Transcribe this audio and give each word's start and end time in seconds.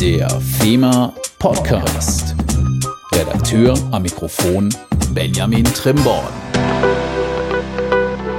Der 0.00 0.30
FEMA 0.60 1.12
Podcast. 1.40 2.36
Redakteur 3.12 3.76
am 3.90 4.02
Mikrofon 4.02 4.72
Benjamin 5.12 5.64
Trimborn. 5.64 6.32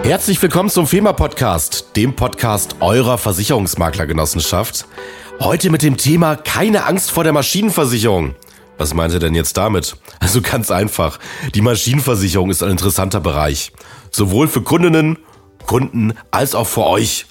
Herzlich 0.03 0.41
willkommen 0.41 0.69
zum 0.69 0.87
FEMA 0.87 1.11
Podcast, 1.11 1.97
dem 1.97 2.15
Podcast 2.15 2.77
eurer 2.79 3.17
Versicherungsmaklergenossenschaft. 3.17 4.85
Heute 5.41 5.69
mit 5.69 5.81
dem 5.81 5.97
Thema 5.97 6.37
Keine 6.37 6.85
Angst 6.85 7.11
vor 7.11 7.25
der 7.25 7.33
Maschinenversicherung. 7.33 8.35
Was 8.77 8.93
meint 8.93 9.11
ihr 9.11 9.19
denn 9.19 9.35
jetzt 9.35 9.57
damit? 9.57 9.97
Also 10.21 10.41
ganz 10.41 10.71
einfach. 10.71 11.19
Die 11.55 11.61
Maschinenversicherung 11.61 12.51
ist 12.51 12.63
ein 12.63 12.71
interessanter 12.71 13.19
Bereich. 13.19 13.73
Sowohl 14.11 14.47
für 14.47 14.61
Kundinnen, 14.61 15.17
Kunden 15.65 16.13
als 16.31 16.55
auch 16.55 16.67
für 16.67 16.85
euch. 16.85 17.25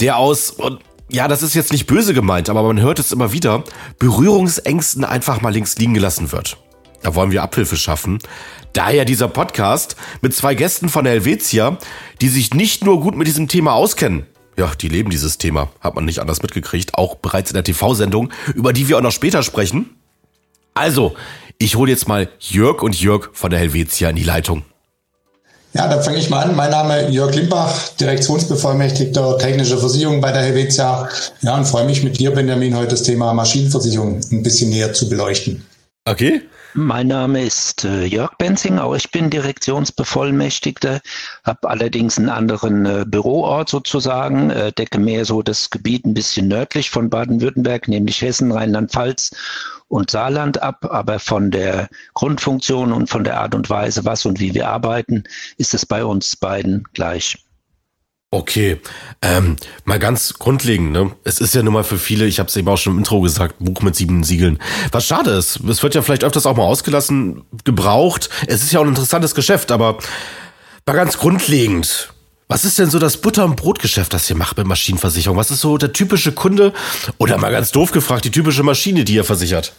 Der 0.00 0.16
aus, 0.16 0.50
und 0.50 0.80
ja, 1.10 1.28
das 1.28 1.42
ist 1.42 1.54
jetzt 1.54 1.72
nicht 1.72 1.86
böse 1.86 2.14
gemeint, 2.14 2.48
aber 2.48 2.62
man 2.62 2.80
hört 2.80 2.98
es 2.98 3.12
immer 3.12 3.32
wieder, 3.32 3.64
Berührungsängsten 3.98 5.04
einfach 5.04 5.40
mal 5.40 5.52
links 5.52 5.76
liegen 5.76 5.94
gelassen 5.94 6.32
wird. 6.32 6.56
Da 7.02 7.14
wollen 7.14 7.30
wir 7.30 7.42
Abhilfe 7.42 7.76
schaffen. 7.76 8.18
Daher 8.72 9.04
dieser 9.04 9.28
Podcast 9.28 9.96
mit 10.20 10.34
zwei 10.34 10.54
Gästen 10.54 10.88
von 10.88 11.04
der 11.04 11.14
Helvetia, 11.14 11.78
die 12.20 12.28
sich 12.28 12.54
nicht 12.54 12.84
nur 12.84 13.00
gut 13.00 13.16
mit 13.16 13.26
diesem 13.26 13.48
Thema 13.48 13.72
auskennen. 13.72 14.26
Ja, 14.56 14.70
die 14.78 14.88
leben 14.88 15.10
dieses 15.10 15.38
Thema, 15.38 15.68
hat 15.80 15.94
man 15.94 16.04
nicht 16.04 16.18
anders 16.18 16.42
mitgekriegt, 16.42 16.94
auch 16.94 17.16
bereits 17.16 17.50
in 17.50 17.54
der 17.54 17.64
TV-Sendung, 17.64 18.30
über 18.54 18.72
die 18.72 18.88
wir 18.88 18.98
auch 18.98 19.02
noch 19.02 19.12
später 19.12 19.42
sprechen. 19.42 19.96
Also, 20.74 21.14
ich 21.58 21.76
hole 21.76 21.90
jetzt 21.90 22.08
mal 22.08 22.28
Jörg 22.38 22.82
und 22.82 23.00
Jörg 23.00 23.30
von 23.32 23.50
der 23.50 23.60
Helvetia 23.60 24.10
in 24.10 24.16
die 24.16 24.22
Leitung. 24.22 24.64
Ja, 25.72 25.86
dann 25.86 26.02
fange 26.02 26.18
ich 26.18 26.30
mal 26.30 26.42
an. 26.42 26.56
Mein 26.56 26.70
Name 26.70 27.02
ist 27.02 27.12
Jörg 27.12 27.34
Limbach, 27.34 27.88
Direktionsbevollmächtigter 28.00 29.38
technische 29.38 29.78
Versicherung 29.78 30.20
bei 30.20 30.32
der 30.32 30.42
Helvetia. 30.42 31.08
Ja, 31.42 31.56
und 31.56 31.64
freue 31.64 31.84
mich 31.84 32.02
mit 32.02 32.18
dir, 32.18 32.32
Benjamin, 32.32 32.76
heute 32.76 32.90
das 32.90 33.04
Thema 33.04 33.32
Maschinenversicherung 33.34 34.20
ein 34.32 34.42
bisschen 34.42 34.70
näher 34.70 34.92
zu 34.92 35.08
beleuchten. 35.08 35.64
Okay. 36.06 36.42
Mein 36.74 37.08
Name 37.08 37.44
ist 37.44 37.84
äh, 37.84 38.04
Jörg 38.04 38.36
Benzing, 38.38 38.78
auch 38.78 38.94
ich 38.94 39.10
bin 39.10 39.28
Direktionsbevollmächtigter, 39.28 41.00
habe 41.42 41.68
allerdings 41.68 42.16
einen 42.16 42.28
anderen 42.28 42.86
äh, 42.86 43.04
Büroort 43.06 43.68
sozusagen, 43.68 44.50
äh, 44.50 44.70
decke 44.70 45.00
mehr 45.00 45.24
so 45.24 45.42
das 45.42 45.70
Gebiet 45.70 46.06
ein 46.06 46.14
bisschen 46.14 46.46
nördlich 46.46 46.90
von 46.90 47.10
Baden-Württemberg, 47.10 47.88
nämlich 47.88 48.22
Hessen, 48.22 48.52
Rheinland-Pfalz 48.52 49.32
und 49.90 50.10
Saarland 50.10 50.62
ab, 50.62 50.86
aber 50.88 51.18
von 51.18 51.50
der 51.50 51.88
Grundfunktion 52.14 52.92
und 52.92 53.10
von 53.10 53.24
der 53.24 53.40
Art 53.40 53.54
und 53.54 53.68
Weise, 53.68 54.04
was 54.04 54.24
und 54.24 54.38
wie 54.38 54.54
wir 54.54 54.68
arbeiten, 54.68 55.24
ist 55.58 55.74
es 55.74 55.84
bei 55.84 56.04
uns 56.04 56.36
beiden 56.36 56.84
gleich. 56.94 57.36
Okay, 58.32 58.80
ähm, 59.22 59.56
mal 59.84 59.98
ganz 59.98 60.34
grundlegend, 60.34 60.92
ne? 60.92 61.10
Es 61.24 61.40
ist 61.40 61.52
ja 61.52 61.64
nun 61.64 61.74
mal 61.74 61.82
für 61.82 61.98
viele, 61.98 62.26
ich 62.26 62.38
habe 62.38 62.48
es 62.48 62.56
eben 62.56 62.68
auch 62.68 62.78
schon 62.78 62.92
im 62.92 63.00
Intro 63.00 63.20
gesagt, 63.20 63.56
Buch 63.58 63.82
mit 63.82 63.96
sieben 63.96 64.22
Siegeln. 64.22 64.60
Was 64.92 65.04
schade 65.04 65.32
ist, 65.32 65.58
es 65.68 65.82
wird 65.82 65.96
ja 65.96 66.02
vielleicht 66.02 66.22
öfters 66.22 66.46
auch 66.46 66.56
mal 66.56 66.62
ausgelassen, 66.62 67.42
gebraucht. 67.64 68.30
Es 68.46 68.62
ist 68.62 68.70
ja 68.70 68.78
auch 68.78 68.84
ein 68.84 68.90
interessantes 68.90 69.34
Geschäft, 69.34 69.72
aber 69.72 69.98
mal 70.86 70.92
ganz 70.92 71.18
grundlegend. 71.18 72.12
Was 72.50 72.64
ist 72.64 72.80
denn 72.80 72.90
so 72.90 72.98
das 72.98 73.16
Butter- 73.16 73.44
und 73.44 73.54
Brotgeschäft, 73.54 74.12
das 74.12 74.28
ihr 74.28 74.34
macht 74.34 74.56
mit 74.56 74.66
Maschinenversicherung? 74.66 75.38
Was 75.38 75.52
ist 75.52 75.60
so 75.60 75.78
der 75.78 75.92
typische 75.92 76.32
Kunde 76.32 76.72
oder 77.16 77.38
mal 77.38 77.52
ganz 77.52 77.70
doof 77.70 77.92
gefragt, 77.92 78.24
die 78.24 78.32
typische 78.32 78.64
Maschine, 78.64 79.04
die 79.04 79.14
ihr 79.14 79.22
versichert? 79.22 79.72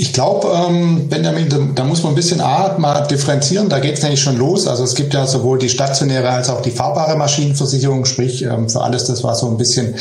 Ich 0.00 0.12
glaube, 0.12 0.46
ähm, 0.54 1.08
Benjamin, 1.08 1.74
da, 1.74 1.82
muss 1.82 2.04
man 2.04 2.12
ein 2.12 2.14
bisschen 2.14 2.40
A, 2.40 2.76
mal 2.78 3.00
differenzieren. 3.08 3.68
Da 3.68 3.80
geht 3.80 3.94
es 3.94 4.02
nämlich 4.02 4.22
schon 4.22 4.38
los. 4.38 4.68
Also 4.68 4.84
es 4.84 4.94
gibt 4.94 5.12
ja 5.12 5.26
sowohl 5.26 5.58
die 5.58 5.68
stationäre 5.68 6.28
als 6.28 6.48
auch 6.50 6.62
die 6.62 6.70
fahrbare 6.70 7.16
Maschinenversicherung, 7.16 8.04
sprich 8.04 8.42
ähm, 8.42 8.68
für 8.68 8.80
alles 8.80 9.06
das, 9.06 9.24
was 9.24 9.40
so 9.40 9.48
ein 9.48 9.56
bisschen 9.56 9.96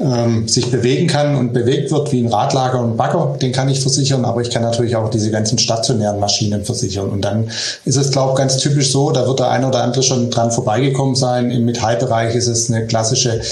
ähm, 0.00 0.48
sich 0.48 0.70
bewegen 0.70 1.06
kann 1.06 1.36
und 1.36 1.52
bewegt 1.52 1.90
wird, 1.90 2.12
wie 2.12 2.22
ein 2.22 2.32
Radlager 2.32 2.80
und 2.80 2.96
Bagger, 2.96 3.36
den 3.42 3.52
kann 3.52 3.68
ich 3.68 3.80
versichern. 3.80 4.24
Aber 4.24 4.40
ich 4.40 4.48
kann 4.48 4.62
natürlich 4.62 4.96
auch 4.96 5.10
diese 5.10 5.30
ganzen 5.30 5.58
stationären 5.58 6.18
Maschinen 6.18 6.64
versichern. 6.64 7.10
Und 7.10 7.20
dann 7.20 7.50
ist 7.84 7.96
es, 7.96 8.10
glaube 8.10 8.32
ich, 8.32 8.38
ganz 8.38 8.56
typisch 8.56 8.90
so, 8.90 9.10
da 9.10 9.26
wird 9.26 9.38
der 9.38 9.50
eine 9.50 9.68
oder 9.68 9.82
andere 9.82 10.02
schon 10.02 10.30
dran 10.30 10.50
vorbeigekommen 10.50 11.14
sein. 11.14 11.50
Im 11.50 11.66
Metallbereich 11.66 12.34
ist 12.34 12.46
es 12.46 12.70
eine 12.70 12.86
klassische 12.86 13.42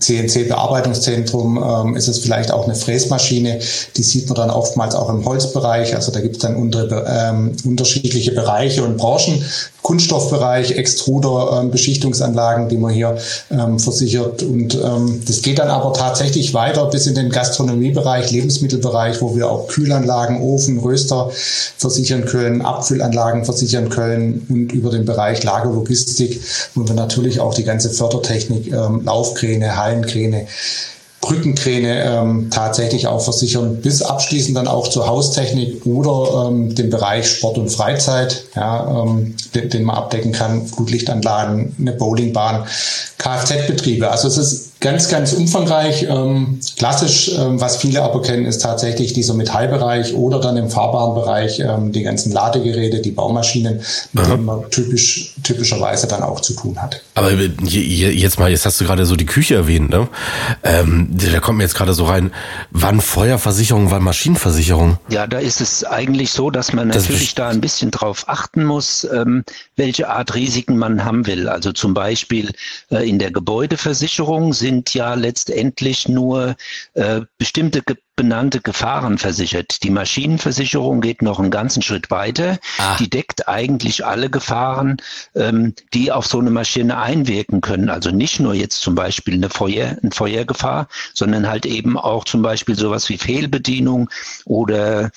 CNC-Bearbeitungszentrum, 0.00 1.56
ähm, 1.56 1.96
ist 1.96 2.08
es 2.08 2.18
vielleicht 2.18 2.52
auch 2.52 2.66
eine 2.66 2.74
Fräsmaschine. 2.74 3.60
Die 3.96 4.02
sieht 4.02 4.28
man 4.28 4.36
dann 4.36 4.50
oftmals 4.50 4.94
auch 4.94 5.08
im 5.08 5.24
Holz 5.24 5.37
Holzbereich. 5.38 5.94
Also 5.94 6.12
da 6.12 6.20
gibt 6.20 6.36
es 6.36 6.42
dann 6.42 6.56
unter, 6.56 7.06
ähm, 7.06 7.52
unterschiedliche 7.64 8.32
Bereiche 8.32 8.82
und 8.82 8.96
Branchen. 8.96 9.44
Kunststoffbereich, 9.82 10.72
Extruder, 10.72 11.60
ähm, 11.60 11.70
Beschichtungsanlagen, 11.70 12.68
die 12.68 12.76
man 12.76 12.92
hier 12.92 13.16
ähm, 13.50 13.78
versichert. 13.78 14.42
Und 14.42 14.74
ähm, 14.74 15.22
das 15.26 15.40
geht 15.40 15.60
dann 15.60 15.68
aber 15.68 15.94
tatsächlich 15.94 16.52
weiter 16.52 16.86
bis 16.86 17.06
in 17.06 17.14
den 17.14 17.30
Gastronomiebereich, 17.30 18.30
Lebensmittelbereich, 18.30 19.22
wo 19.22 19.34
wir 19.34 19.48
auch 19.50 19.68
Kühlanlagen, 19.68 20.42
Ofen, 20.42 20.78
Röster 20.78 21.30
versichern 21.78 22.24
können, 22.26 22.60
Abfüllanlagen 22.60 23.44
versichern 23.44 23.88
können 23.88 24.46
und 24.50 24.72
über 24.72 24.90
den 24.90 25.04
Bereich 25.04 25.42
Lagerlogistik, 25.44 26.42
wo 26.74 26.86
wir 26.86 26.94
natürlich 26.94 27.40
auch 27.40 27.54
die 27.54 27.64
ganze 27.64 27.88
Fördertechnik, 27.88 28.72
ähm, 28.72 29.04
Laufkräne, 29.04 29.76
Hallenkräne, 29.76 30.48
Brückenkräne 31.20 32.04
ähm, 32.04 32.48
tatsächlich 32.50 33.08
auch 33.08 33.20
versichern, 33.20 33.80
bis 33.82 34.02
abschließend 34.02 34.56
dann 34.56 34.68
auch 34.68 34.88
zur 34.88 35.08
Haustechnik 35.08 35.84
oder 35.84 36.48
ähm, 36.48 36.74
dem 36.74 36.90
Bereich 36.90 37.28
Sport 37.28 37.58
und 37.58 37.70
Freizeit, 37.70 38.44
ja, 38.54 39.02
ähm, 39.02 39.34
den, 39.54 39.68
den 39.68 39.84
man 39.84 39.96
abdecken 39.96 40.32
kann, 40.32 40.66
Flutlichtanlagen, 40.66 41.74
eine 41.78 41.92
Bowlingbahn, 41.92 42.66
Kfz-Betriebe. 43.18 44.10
Also 44.10 44.28
es 44.28 44.38
ist 44.38 44.67
ganz, 44.80 45.08
ganz 45.08 45.32
umfangreich. 45.32 46.04
Ähm, 46.08 46.60
klassisch, 46.76 47.30
ähm, 47.36 47.60
was 47.60 47.78
viele 47.78 48.02
aber 48.02 48.22
kennen, 48.22 48.46
ist 48.46 48.62
tatsächlich 48.62 49.12
dieser 49.12 49.34
Metallbereich 49.34 50.14
oder 50.14 50.40
dann 50.40 50.56
im 50.56 50.70
fahrbaren 50.70 51.14
Bereich 51.14 51.60
ähm, 51.60 51.92
die 51.92 52.02
ganzen 52.02 52.32
Ladegeräte, 52.32 53.00
die 53.00 53.10
Baumaschinen, 53.10 53.80
mit 54.12 54.24
Aha. 54.24 54.32
denen 54.32 54.44
man 54.44 54.70
typisch, 54.70 55.34
typischerweise 55.42 56.06
dann 56.06 56.22
auch 56.22 56.40
zu 56.40 56.54
tun 56.54 56.80
hat. 56.80 57.00
Aber 57.14 57.32
jetzt 57.32 58.38
mal, 58.38 58.50
jetzt 58.50 58.64
hast 58.66 58.80
du 58.80 58.84
gerade 58.84 59.04
so 59.06 59.16
die 59.16 59.26
Küche 59.26 59.56
erwähnt, 59.56 59.90
ne? 59.90 60.08
Ähm, 60.62 61.08
da 61.10 61.40
kommt 61.40 61.58
mir 61.58 61.64
jetzt 61.64 61.74
gerade 61.74 61.92
so 61.94 62.04
rein, 62.04 62.30
wann 62.70 63.00
Feuerversicherung, 63.00 63.90
wann 63.90 64.02
Maschinenversicherung? 64.02 64.98
Ja, 65.08 65.26
da 65.26 65.38
ist 65.38 65.60
es 65.60 65.84
eigentlich 65.84 66.30
so, 66.30 66.50
dass 66.50 66.72
man 66.72 66.88
das 66.88 67.04
natürlich 67.04 67.34
da 67.34 67.48
ein 67.48 67.60
bisschen 67.60 67.90
drauf 67.90 68.24
achten 68.28 68.64
muss, 68.64 69.06
ähm, 69.12 69.44
welche 69.76 70.08
Art 70.08 70.34
Risiken 70.34 70.76
man 70.76 71.04
haben 71.04 71.26
will. 71.26 71.48
Also 71.48 71.72
zum 71.72 71.94
Beispiel 71.94 72.52
äh, 72.90 73.08
in 73.08 73.18
der 73.18 73.32
Gebäudeversicherung 73.32 74.52
sind 74.52 74.67
sind 74.68 74.92
ja 74.92 75.14
letztendlich 75.14 76.08
nur 76.08 76.54
äh, 76.92 77.22
bestimmte 77.38 77.82
ge 77.82 77.96
benannte 78.16 78.60
Gefahren 78.60 79.16
versichert. 79.16 79.84
Die 79.84 79.90
Maschinenversicherung 79.90 81.00
geht 81.00 81.22
noch 81.22 81.38
einen 81.38 81.52
ganzen 81.52 81.82
Schritt 81.82 82.10
weiter. 82.10 82.58
Ah. 82.78 82.96
Die 82.98 83.08
deckt 83.08 83.46
eigentlich 83.46 84.04
alle 84.04 84.28
Gefahren, 84.28 84.96
ähm, 85.36 85.72
die 85.94 86.10
auf 86.10 86.26
so 86.26 86.40
eine 86.40 86.50
Maschine 86.50 86.98
einwirken 86.98 87.60
können. 87.60 87.88
Also 87.88 88.10
nicht 88.10 88.40
nur 88.40 88.54
jetzt 88.54 88.80
zum 88.80 88.96
Beispiel 88.96 89.34
eine 89.34 89.50
Feuer, 89.50 89.96
eine 90.02 90.10
Feuergefahr, 90.10 90.88
sondern 91.14 91.48
halt 91.48 91.64
eben 91.64 91.96
auch 91.96 92.24
zum 92.24 92.42
Beispiel 92.42 92.74
sowas 92.74 93.08
wie 93.08 93.18
Fehlbedienung 93.18 94.10
oder 94.44 95.12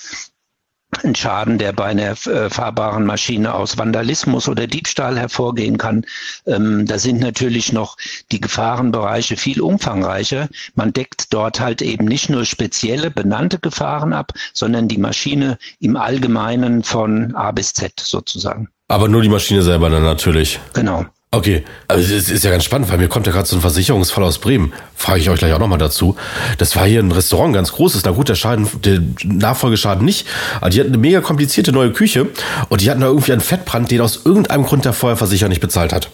ein 1.02 1.14
Schaden, 1.14 1.58
der 1.58 1.72
bei 1.72 1.86
einer 1.86 2.12
äh, 2.26 2.50
fahrbaren 2.50 3.06
Maschine 3.06 3.54
aus 3.54 3.78
Vandalismus 3.78 4.48
oder 4.48 4.66
Diebstahl 4.66 5.18
hervorgehen 5.18 5.78
kann. 5.78 6.04
Ähm, 6.46 6.86
da 6.86 6.98
sind 6.98 7.20
natürlich 7.20 7.72
noch 7.72 7.96
die 8.30 8.40
Gefahrenbereiche 8.40 9.36
viel 9.36 9.60
umfangreicher. 9.60 10.48
Man 10.74 10.92
deckt 10.92 11.32
dort 11.32 11.60
halt 11.60 11.82
eben 11.82 12.04
nicht 12.04 12.28
nur 12.28 12.44
spezielle 12.44 13.10
benannte 13.10 13.58
Gefahren 13.58 14.12
ab, 14.12 14.32
sondern 14.52 14.88
die 14.88 14.98
Maschine 14.98 15.58
im 15.80 15.96
Allgemeinen 15.96 16.82
von 16.82 17.34
A 17.34 17.50
bis 17.52 17.72
Z 17.72 17.98
sozusagen. 17.98 18.68
Aber 18.88 19.08
nur 19.08 19.22
die 19.22 19.28
Maschine 19.28 19.62
selber 19.62 19.88
dann 19.88 20.02
natürlich. 20.02 20.60
Genau. 20.74 21.06
Okay, 21.34 21.64
also 21.88 22.14
es 22.14 22.28
ist 22.28 22.44
ja 22.44 22.50
ganz 22.50 22.62
spannend, 22.62 22.90
weil 22.90 22.98
mir 22.98 23.08
kommt 23.08 23.26
ja 23.26 23.32
gerade 23.32 23.48
so 23.48 23.56
ein 23.56 23.62
Versicherungsfall 23.62 24.22
aus 24.22 24.38
Bremen. 24.38 24.74
Frage 24.94 25.20
ich 25.20 25.30
euch 25.30 25.38
gleich 25.38 25.54
auch 25.54 25.58
nochmal 25.58 25.78
dazu. 25.78 26.14
Das 26.58 26.76
war 26.76 26.84
hier 26.84 27.00
ein 27.00 27.10
Restaurant, 27.10 27.54
ganz 27.54 27.72
großes. 27.72 28.04
Na 28.04 28.10
gut, 28.10 28.28
der 28.28 28.34
Schaden, 28.34 28.68
der 28.84 29.00
Nachfolgeschaden 29.24 30.04
nicht. 30.04 30.26
Aber 30.60 30.68
die 30.68 30.78
hatten 30.78 30.90
eine 30.90 30.98
mega 30.98 31.22
komplizierte 31.22 31.72
neue 31.72 31.90
Küche 31.90 32.26
und 32.68 32.82
die 32.82 32.90
hatten 32.90 33.00
da 33.00 33.06
irgendwie 33.06 33.32
einen 33.32 33.40
Fettbrand, 33.40 33.90
den 33.90 34.02
aus 34.02 34.20
irgendeinem 34.26 34.64
Grund 34.64 34.84
der 34.84 34.92
Feuerversicherer 34.92 35.48
nicht 35.48 35.62
bezahlt 35.62 35.94
hat. 35.94 36.10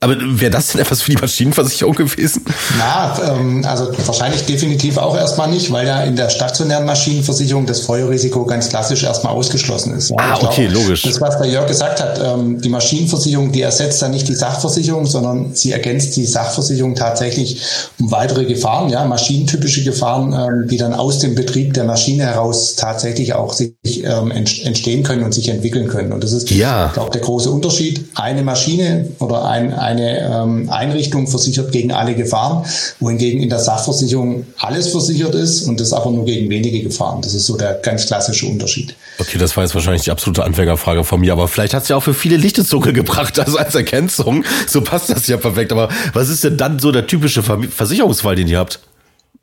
Aber 0.00 0.14
wäre 0.18 0.50
das 0.50 0.68
denn 0.68 0.82
etwas 0.82 1.00
für 1.00 1.10
die 1.10 1.16
Maschinenversicherung 1.16 1.94
gewesen? 1.94 2.44
Na, 2.78 3.18
ähm, 3.30 3.64
also 3.66 3.88
wahrscheinlich 4.04 4.44
definitiv 4.44 4.98
auch 4.98 5.16
erstmal 5.16 5.48
nicht, 5.48 5.72
weil 5.72 5.86
ja 5.86 6.02
in 6.02 6.16
der 6.16 6.28
stationären 6.28 6.84
Maschinenversicherung 6.84 7.64
das 7.64 7.80
Feuerrisiko 7.80 8.44
ganz 8.44 8.68
klassisch 8.68 9.04
erstmal 9.04 9.32
ausgeschlossen 9.32 9.94
ist. 9.94 10.12
Ah, 10.18 10.36
okay, 10.42 10.68
glaub, 10.68 10.82
logisch. 10.82 11.02
Das, 11.02 11.20
was 11.20 11.38
der 11.38 11.48
Jörg 11.48 11.66
gesagt 11.66 12.02
hat, 12.02 12.20
ähm, 12.22 12.60
die 12.60 12.68
Maschinenversicherung, 12.68 13.52
die 13.52 13.62
ersetzt 13.62 14.02
dann 14.02 14.10
nicht 14.10 14.28
die 14.28 14.34
Sachversicherung, 14.34 15.06
sondern 15.06 15.54
sie 15.54 15.72
ergänzt 15.72 16.14
die 16.16 16.26
Sachversicherung 16.26 16.94
tatsächlich 16.94 17.62
um 17.98 18.10
weitere 18.10 18.44
Gefahren, 18.44 18.90
ja, 18.90 19.04
maschinentypische 19.06 19.82
Gefahren, 19.82 20.34
ähm, 20.34 20.68
die 20.68 20.76
dann 20.76 20.92
aus 20.92 21.20
dem 21.20 21.34
Betrieb 21.34 21.72
der 21.72 21.84
Maschine 21.84 22.24
heraus 22.24 22.76
tatsächlich 22.76 23.32
auch 23.32 23.54
sich 23.54 23.72
ähm, 23.84 24.30
entstehen 24.30 25.02
können 25.04 25.22
und 25.22 25.32
sich 25.32 25.48
entwickeln 25.48 25.88
können. 25.88 26.12
Und 26.12 26.22
das 26.22 26.32
ist, 26.32 26.50
ja. 26.50 26.88
ich 26.88 26.92
glaube, 26.92 27.12
der 27.12 27.22
große 27.22 27.50
Unterschied. 27.50 28.04
Eine 28.14 28.42
Maschine 28.42 29.08
oder 29.20 29.46
ein, 29.46 29.72
ein 29.72 29.85
eine 29.86 30.20
ähm, 30.20 30.68
Einrichtung 30.68 31.28
versichert 31.28 31.70
gegen 31.72 31.92
alle 31.92 32.14
Gefahren, 32.14 32.64
wohingegen 33.00 33.40
in 33.40 33.48
der 33.48 33.60
Sachversicherung 33.60 34.44
alles 34.58 34.88
versichert 34.88 35.34
ist 35.34 35.62
und 35.62 35.80
das 35.80 35.92
aber 35.92 36.10
nur 36.10 36.24
gegen 36.24 36.50
wenige 36.50 36.82
Gefahren. 36.82 37.22
Das 37.22 37.34
ist 37.34 37.46
so 37.46 37.56
der 37.56 37.74
ganz 37.74 38.06
klassische 38.06 38.46
Unterschied. 38.46 38.94
Okay, 39.18 39.38
das 39.38 39.56
war 39.56 39.64
jetzt 39.64 39.74
wahrscheinlich 39.74 40.02
die 40.02 40.10
absolute 40.10 40.44
Anfängerfrage 40.44 41.04
von 41.04 41.20
mir, 41.20 41.32
aber 41.32 41.48
vielleicht 41.48 41.74
hat 41.74 41.84
es 41.84 41.88
ja 41.88 41.96
auch 41.96 42.02
für 42.02 42.14
viele 42.14 42.36
Licht 42.36 42.56
gebracht, 42.56 43.38
also 43.46 43.58
als 43.58 43.74
Ergänzung. 43.74 44.44
So 44.66 44.80
passt 44.80 45.10
das 45.10 45.26
ja 45.26 45.36
perfekt. 45.36 45.72
Aber 45.72 45.88
was 46.14 46.28
ist 46.28 46.42
denn 46.42 46.56
dann 46.56 46.78
so 46.78 46.90
der 46.90 47.06
typische 47.06 47.42
Versicherungsfall, 47.42 48.34
den 48.34 48.48
ihr 48.48 48.58
habt? 48.58 48.80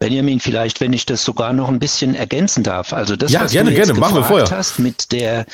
Benjamin, 0.04 0.42
vielleicht, 0.42 0.82
wenn 0.82 0.92
ich 0.92 1.06
das 1.06 1.24
sogar 1.24 1.54
noch 1.54 1.70
ein 1.70 1.80
bisschen 1.80 2.14
ergänzen 2.14 2.62
darf. 2.62 2.92
Also 2.92 3.16
das, 3.16 3.32
ja, 3.32 3.46
was 3.46 3.54
gerne, 3.54 3.70
du 3.70 3.78
jetzt 3.78 3.86
gerne. 3.86 4.02
Machen 4.02 4.18
wir 4.18 4.26
vorher. 4.26 4.52
hast 4.52 4.78
mit 4.78 5.14
der, 5.14 5.46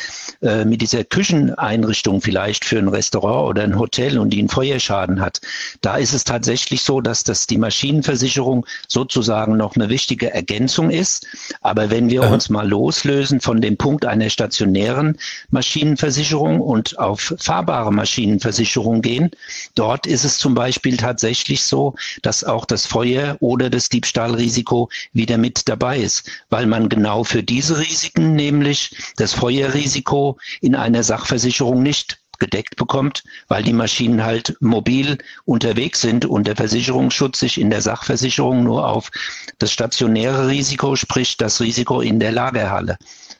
äh, 0.41 0.65
mit 0.65 0.81
dieser 0.81 1.03
Kücheneinrichtung 1.03 2.19
vielleicht 2.19 2.65
für 2.65 2.79
ein 2.79 2.87
Restaurant 2.87 3.47
oder 3.47 3.61
ein 3.61 3.77
Hotel 3.77 4.17
und 4.17 4.31
die 4.31 4.39
einen 4.39 4.49
Feuerschaden 4.49 5.21
hat, 5.21 5.39
da 5.81 5.97
ist 5.97 6.13
es 6.13 6.23
tatsächlich 6.23 6.81
so, 6.81 6.99
dass 6.99 7.23
das 7.23 7.45
die 7.45 7.59
Maschinenversicherung 7.59 8.65
sozusagen 8.87 9.55
noch 9.55 9.75
eine 9.75 9.89
wichtige 9.89 10.33
Ergänzung 10.33 10.89
ist. 10.89 11.27
Aber 11.61 11.91
wenn 11.91 12.09
wir 12.09 12.23
Aha. 12.23 12.33
uns 12.33 12.49
mal 12.49 12.67
loslösen 12.67 13.41
von 13.41 13.61
dem 13.61 13.77
Punkt 13.77 14.03
einer 14.03 14.31
stationären 14.31 15.19
Maschinenversicherung 15.51 16.59
und 16.59 16.97
auf 16.97 17.35
fahrbare 17.37 17.93
Maschinenversicherung 17.93 19.03
gehen, 19.03 19.29
dort 19.75 20.07
ist 20.07 20.23
es 20.23 20.39
zum 20.39 20.55
Beispiel 20.55 20.97
tatsächlich 20.97 21.61
so, 21.61 21.93
dass 22.23 22.43
auch 22.43 22.65
das 22.65 22.87
Feuer 22.87 23.37
oder 23.41 23.69
das 23.69 23.89
Diebstahl 23.89 24.38
Unfallrisiko 24.39 24.89
wieder 25.13 25.37
mit 25.37 25.67
dabei 25.67 25.99
ist, 25.99 26.29
weil 26.49 26.65
man 26.65 26.89
genau 26.89 27.23
für 27.23 27.43
diese 27.43 27.77
Risiken, 27.77 28.35
nämlich 28.35 28.95
das 29.17 29.33
Feuerrisiko 29.33 30.37
in 30.61 30.75
einer 30.75 31.03
Sachversicherung 31.03 31.83
nicht 31.83 32.19
gedeckt 32.39 32.77
bekommt, 32.77 33.23
weil 33.49 33.63
die 33.63 33.73
Maschinen 33.73 34.23
halt 34.23 34.55
mobil 34.61 35.17
unterwegs 35.43 35.99
sind 35.99 36.23
und 36.23 36.47
der 36.47 36.55
Versicherungsschutz 36.55 37.39
sich 37.39 37.59
in 37.59 37.69
der 37.69 37.81
Sachversicherung 37.81 38.63
nur 38.63 38.87
auf 38.87 39.11
das 39.57 39.73
stationäre 39.73 40.47
Risiko, 40.47 40.95
sprich 40.95 41.35
das 41.35 41.59
Risiko 41.59 41.99
in 41.99 42.21
der 42.21 42.31
Lagerhalle 42.31 42.97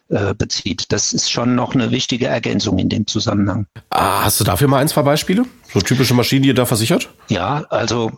äh, 0.10 0.34
bezieht. 0.34 0.92
Das 0.92 1.14
ist 1.14 1.32
schon 1.32 1.56
noch 1.56 1.76
eine 1.76 1.92
wichtige 1.92 2.28
Ergänzung 2.28 2.78
in 2.78 2.90
dem 2.90 3.08
Zusammenhang. 3.08 3.68
Ah, 3.90 4.26
hast 4.26 4.42
du 4.42 4.44
dafür 4.44 4.68
mal 4.68 4.80
ein, 4.80 4.90
zwei 4.90 5.04
Beispiele? 5.04 5.46
So 5.74 5.80
typische 5.80 6.14
Maschinen, 6.14 6.44
die 6.44 6.50
ihr 6.50 6.56
da 6.56 6.66
versichert? 6.66 7.10
Ja, 7.30 7.66
also 7.70 8.12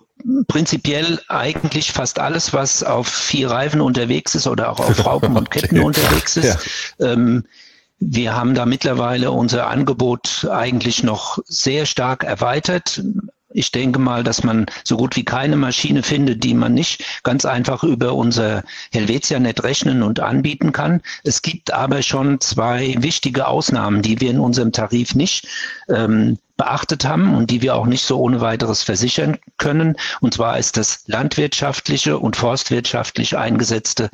prinzipiell 0.47 1.19
eigentlich 1.27 1.91
fast 1.91 2.19
alles, 2.19 2.53
was 2.53 2.83
auf 2.83 3.07
vier 3.07 3.49
Reifen 3.49 3.81
unterwegs 3.81 4.35
ist 4.35 4.47
oder 4.47 4.71
auch 4.71 4.79
auf 4.79 5.05
Raupen 5.05 5.37
und 5.37 5.51
Ketten 5.51 5.77
okay. 5.77 5.85
unterwegs 5.85 6.37
ist. 6.37 6.57
Ja. 6.99 7.13
Ähm, 7.13 7.45
wir 7.99 8.35
haben 8.35 8.55
da 8.55 8.65
mittlerweile 8.65 9.31
unser 9.31 9.67
Angebot 9.67 10.47
eigentlich 10.51 11.03
noch 11.03 11.37
sehr 11.45 11.85
stark 11.85 12.23
erweitert. 12.23 13.03
Ich 13.53 13.71
denke 13.71 13.99
mal, 13.99 14.23
dass 14.23 14.43
man 14.43 14.65
so 14.83 14.97
gut 14.97 15.15
wie 15.15 15.25
keine 15.25 15.55
Maschine 15.55 16.03
findet, 16.03 16.43
die 16.43 16.53
man 16.53 16.73
nicht 16.73 17.03
ganz 17.23 17.45
einfach 17.45 17.83
über 17.83 18.13
unser 18.13 18.63
Helvetia-Net 18.91 19.63
rechnen 19.63 20.03
und 20.03 20.19
anbieten 20.19 20.71
kann. 20.71 21.01
Es 21.23 21.41
gibt 21.41 21.71
aber 21.71 22.01
schon 22.01 22.39
zwei 22.39 22.95
wichtige 22.99 23.47
Ausnahmen, 23.47 24.01
die 24.01 24.21
wir 24.21 24.31
in 24.31 24.39
unserem 24.39 24.71
Tarif 24.71 25.15
nicht 25.15 25.47
ähm, 25.89 26.37
beachtet 26.57 27.05
haben 27.05 27.33
und 27.35 27.49
die 27.49 27.61
wir 27.61 27.75
auch 27.75 27.87
nicht 27.87 28.03
so 28.03 28.19
ohne 28.19 28.39
weiteres 28.39 28.83
versichern 28.83 29.39
können. 29.57 29.95
Und 30.19 30.35
zwar 30.35 30.59
ist 30.59 30.77
das 30.77 31.03
landwirtschaftliche 31.07 32.19
und 32.19 32.35
forstwirtschaftlich 32.35 33.37
eingesetzte 33.37 34.09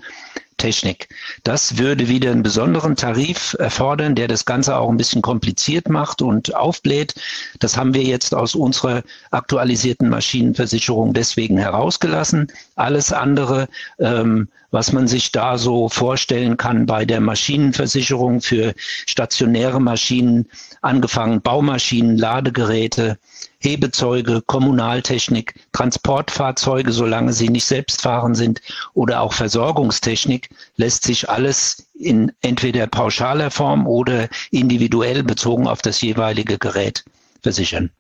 Technik. 0.58 1.10
Das 1.44 1.78
würde 1.78 2.08
wieder 2.08 2.32
einen 2.32 2.44
besonderen 2.44 2.96
Tarif 2.96 3.56
erfordern, 3.60 4.16
der 4.16 4.28
das 4.28 4.46
Ganze 4.46 4.78
auch 4.78 4.90
ein 4.90 4.98
bisschen 4.98 5.22
kompliziert 5.22 5.90
macht 5.90 6.22
und 6.22 6.56
aufbläht. 6.56 7.16
Das 7.60 7.78
haben 7.78 7.94
wir 7.94 8.04
jetzt 8.04 8.34
aus 8.34 8.56
unserer 8.56 9.04
aktualisierten 9.32 10.10
Maschinenversicherung 10.10 11.14
deswegen 11.14 11.58
herausgelassen. 11.58 12.52
Alles 12.76 13.14
andere, 13.14 13.68
ähm, 14.00 14.50
was 14.72 14.92
man 14.92 15.08
sich 15.08 15.32
da 15.32 15.58
so 15.58 15.90
vorstellen 15.90 16.58
kann 16.58 16.86
bei 16.86 17.06
der 17.06 17.22
Maschinenversicherung 17.22 18.42
für 18.42 18.74
stationäre 18.78 19.80
Maschinen, 19.80 20.48
angefangen 20.82 21.42
Baumaschinen, 21.42 22.18
Ladegeräte, 22.18 23.18
Hebezeuge, 23.60 24.42
Kommunaltechnik, 24.46 25.56
Transportfahrzeuge, 25.72 26.92
solange 26.92 27.34
sie 27.34 27.50
nicht 27.50 27.66
selbstfahrend 27.66 28.36
sind, 28.36 28.62
oder 28.94 29.22
auch 29.22 29.34
Versorgungstechnik, 29.34 30.50
lässt 30.76 31.04
sich 31.04 31.30
alles 31.30 31.88
in 31.94 32.32
entweder 32.42 32.88
pauschaler 32.88 33.52
Form 33.52 33.88
oder 33.88 34.28
individuell 34.52 35.24
bezogen 35.24 35.68
auf 35.68 35.82
das 35.82 36.02
jeweilige 36.02 36.58
Gerät 36.58 37.04
versichern. 37.42 37.92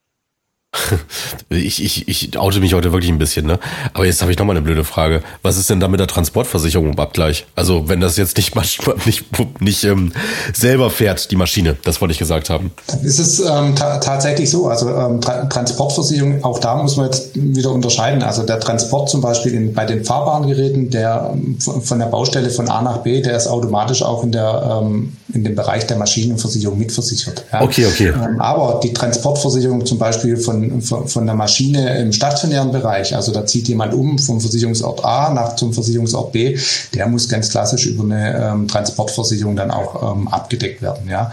Ich, 1.49 1.83
ich, 1.83 2.07
ich 2.07 2.37
oute 2.37 2.59
mich 2.59 2.73
heute 2.73 2.91
wirklich 2.91 3.11
ein 3.11 3.17
bisschen, 3.17 3.45
ne? 3.45 3.59
Aber 3.93 4.05
jetzt 4.05 4.21
habe 4.21 4.31
ich 4.31 4.37
nochmal 4.37 4.55
eine 4.55 4.65
blöde 4.65 4.83
Frage. 4.83 5.21
Was 5.41 5.57
ist 5.57 5.69
denn 5.69 5.79
da 5.79 5.87
mit 5.87 5.99
der 5.99 6.07
Transportversicherung 6.07 6.91
im 6.91 6.99
Abgleich? 6.99 7.45
Also 7.55 7.87
wenn 7.87 8.01
das 8.01 8.17
jetzt 8.17 8.37
nicht, 8.37 8.53
nicht, 9.05 9.25
nicht 9.61 9.83
ähm, 9.85 10.11
selber 10.53 10.89
fährt, 10.89 11.31
die 11.31 11.35
Maschine, 11.35 11.77
das 11.83 12.01
wollte 12.01 12.11
ich 12.11 12.19
gesagt 12.19 12.49
haben. 12.49 12.71
Ist 13.01 13.19
es 13.19 13.39
ähm, 13.39 13.75
tatsächlich 13.75 14.49
so? 14.49 14.67
Also 14.67 14.89
ähm, 14.89 15.21
Tra 15.21 15.45
Transportversicherung, 15.45 16.43
auch 16.43 16.59
da 16.59 16.75
muss 16.75 16.97
man 16.97 17.07
jetzt 17.07 17.31
wieder 17.33 17.71
unterscheiden. 17.71 18.21
Also 18.21 18.43
der 18.43 18.59
Transport 18.59 19.09
zum 19.09 19.21
Beispiel 19.21 19.53
in, 19.53 19.73
bei 19.73 19.85
den 19.85 20.03
fahrbaren 20.03 20.47
Geräten, 20.47 20.89
der 20.89 21.31
ähm, 21.33 21.57
von 21.59 21.99
der 21.99 22.07
Baustelle 22.07 22.49
von 22.49 22.69
A 22.69 22.81
nach 22.81 22.97
B, 22.99 23.21
der 23.21 23.37
ist 23.37 23.47
automatisch 23.47 24.03
auch 24.03 24.23
in 24.23 24.31
der 24.31 24.81
ähm, 24.83 25.13
in 25.33 25.43
dem 25.43 25.55
Bereich 25.55 25.85
der 25.87 25.97
Maschinenversicherung 25.97 26.77
mitversichert. 26.77 27.43
Ja? 27.51 27.61
Okay, 27.61 27.85
okay. 27.85 28.07
Ähm, 28.09 28.39
aber 28.39 28.79
die 28.81 28.93
Transportversicherung 28.93 29.85
zum 29.85 29.97
Beispiel 29.97 30.37
von 30.37 30.81
von, 30.81 31.07
von, 31.07 31.25
der 31.25 31.35
Maschine 31.35 31.99
im 31.99 32.11
stationären 32.11 32.71
Bereich, 32.71 33.15
also 33.15 33.31
da 33.31 33.45
zieht 33.45 33.67
jemand 33.67 33.93
um 33.93 34.17
vom 34.19 34.39
Versicherungsort 34.39 35.03
A 35.03 35.33
nach 35.33 35.55
zum 35.55 35.73
Versicherungsort 35.73 36.31
B, 36.31 36.57
der 36.93 37.07
muss 37.07 37.27
ganz 37.27 37.49
klassisch 37.49 37.85
über 37.85 38.03
eine 38.03 38.51
ähm, 38.51 38.67
Transportversicherung 38.67 39.55
dann 39.55 39.71
auch 39.71 40.15
ähm, 40.15 40.27
abgedeckt 40.27 40.81
werden. 40.81 41.09
Ja. 41.09 41.31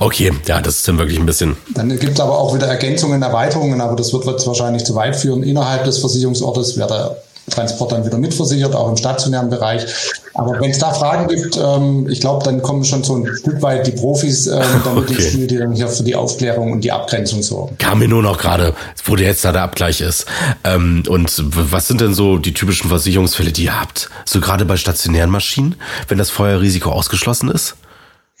Okay, 0.00 0.32
ja, 0.46 0.60
das 0.60 0.76
ist 0.76 0.88
dann 0.88 0.98
wirklich 0.98 1.18
ein 1.18 1.26
bisschen. 1.26 1.56
Dann 1.74 1.88
gibt 1.98 2.14
es 2.14 2.20
aber 2.20 2.38
auch 2.38 2.54
wieder 2.54 2.66
Ergänzungen, 2.66 3.22
Erweiterungen, 3.22 3.80
aber 3.80 3.96
das 3.96 4.12
wird 4.12 4.26
jetzt 4.26 4.46
wahrscheinlich 4.46 4.84
zu 4.84 4.94
weit 4.94 5.16
führen. 5.16 5.42
Innerhalb 5.42 5.84
des 5.84 5.98
Versicherungsortes 5.98 6.76
wäre 6.76 7.16
Transport 7.48 7.92
dann 7.92 8.04
wieder 8.04 8.18
mitversichert, 8.18 8.74
auch 8.74 8.88
im 8.88 8.96
stationären 8.96 9.50
Bereich. 9.50 9.86
Aber 10.34 10.60
wenn 10.60 10.70
es 10.70 10.78
da 10.78 10.92
Fragen 10.92 11.28
gibt, 11.28 11.56
ähm, 11.56 12.08
ich 12.08 12.20
glaube, 12.20 12.44
dann 12.44 12.62
kommen 12.62 12.84
schon 12.84 13.02
so 13.02 13.16
ein 13.16 13.26
Stück 13.36 13.60
weit 13.60 13.86
die 13.86 13.92
Profis 13.92 14.46
ähm, 14.46 14.62
damit 14.84 15.04
okay. 15.04 15.14
ins 15.14 15.24
Spiel, 15.24 15.46
die 15.46 15.56
dann 15.56 15.72
hier 15.72 15.88
für 15.88 16.02
die 16.02 16.14
Aufklärung 16.14 16.72
und 16.72 16.82
die 16.82 16.92
Abgrenzung 16.92 17.42
sorgen. 17.42 17.76
Kam 17.78 17.98
mir 17.98 18.08
nur 18.08 18.22
noch 18.22 18.38
gerade, 18.38 18.74
wo 19.04 19.16
der 19.16 19.26
jetzt 19.26 19.44
da 19.44 19.52
der 19.52 19.62
Abgleich 19.62 20.00
ist. 20.00 20.26
Ähm, 20.64 21.02
und 21.08 21.42
was 21.44 21.88
sind 21.88 22.00
denn 22.00 22.14
so 22.14 22.38
die 22.38 22.54
typischen 22.54 22.88
Versicherungsfälle, 22.88 23.52
die 23.52 23.64
ihr 23.64 23.80
habt? 23.80 24.10
So 24.24 24.40
gerade 24.40 24.64
bei 24.64 24.76
stationären 24.76 25.30
Maschinen, 25.30 25.74
wenn 26.06 26.18
das 26.18 26.30
Feuerrisiko 26.30 26.90
ausgeschlossen 26.90 27.50
ist? 27.50 27.74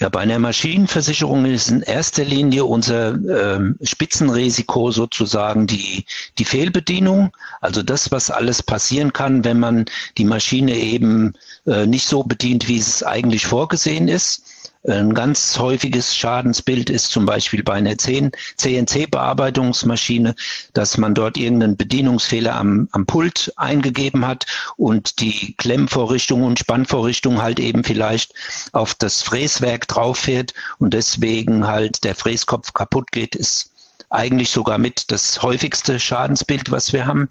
Ja, 0.00 0.08
bei 0.10 0.20
einer 0.20 0.38
Maschinenversicherung 0.38 1.44
ist 1.44 1.70
in 1.70 1.82
erster 1.82 2.24
Linie 2.24 2.64
unser 2.64 3.14
ähm, 3.14 3.76
Spitzenrisiko 3.82 4.92
sozusagen 4.92 5.66
die, 5.66 6.04
die 6.38 6.44
Fehlbedienung. 6.44 7.36
Also 7.60 7.82
das, 7.82 8.12
was 8.12 8.30
alles 8.30 8.62
passieren 8.62 9.12
kann, 9.12 9.42
wenn 9.42 9.58
man 9.58 9.86
die 10.16 10.24
Maschine 10.24 10.76
eben 10.76 11.34
äh, 11.66 11.84
nicht 11.84 12.06
so 12.06 12.22
bedient, 12.22 12.68
wie 12.68 12.78
es 12.78 13.02
eigentlich 13.02 13.46
vorgesehen 13.46 14.06
ist. 14.06 14.44
Ein 14.88 15.12
ganz 15.12 15.58
häufiges 15.58 16.16
Schadensbild 16.16 16.88
ist 16.88 17.10
zum 17.10 17.26
Beispiel 17.26 17.62
bei 17.62 17.74
einer 17.74 17.98
CNC-Bearbeitungsmaschine, 17.98 20.34
dass 20.72 20.96
man 20.96 21.14
dort 21.14 21.36
irgendeinen 21.36 21.76
Bedienungsfehler 21.76 22.54
am, 22.54 22.88
am 22.92 23.04
Pult 23.04 23.52
eingegeben 23.56 24.26
hat 24.26 24.46
und 24.78 25.20
die 25.20 25.52
Klemmvorrichtung 25.58 26.42
und 26.42 26.58
Spannvorrichtung 26.58 27.42
halt 27.42 27.60
eben 27.60 27.84
vielleicht 27.84 28.32
auf 28.72 28.94
das 28.94 29.20
Fräswerk 29.20 29.86
drauf 29.88 30.20
fährt 30.20 30.54
und 30.78 30.94
deswegen 30.94 31.66
halt 31.66 32.02
der 32.04 32.14
Fräskopf 32.14 32.72
kaputt 32.72 33.12
geht, 33.12 33.34
ist 33.34 33.72
eigentlich 34.10 34.50
sogar 34.50 34.78
mit 34.78 35.10
das 35.10 35.42
häufigste 35.42 36.00
Schadensbild, 36.00 36.70
was 36.70 36.92
wir 36.92 37.06
haben. 37.06 37.28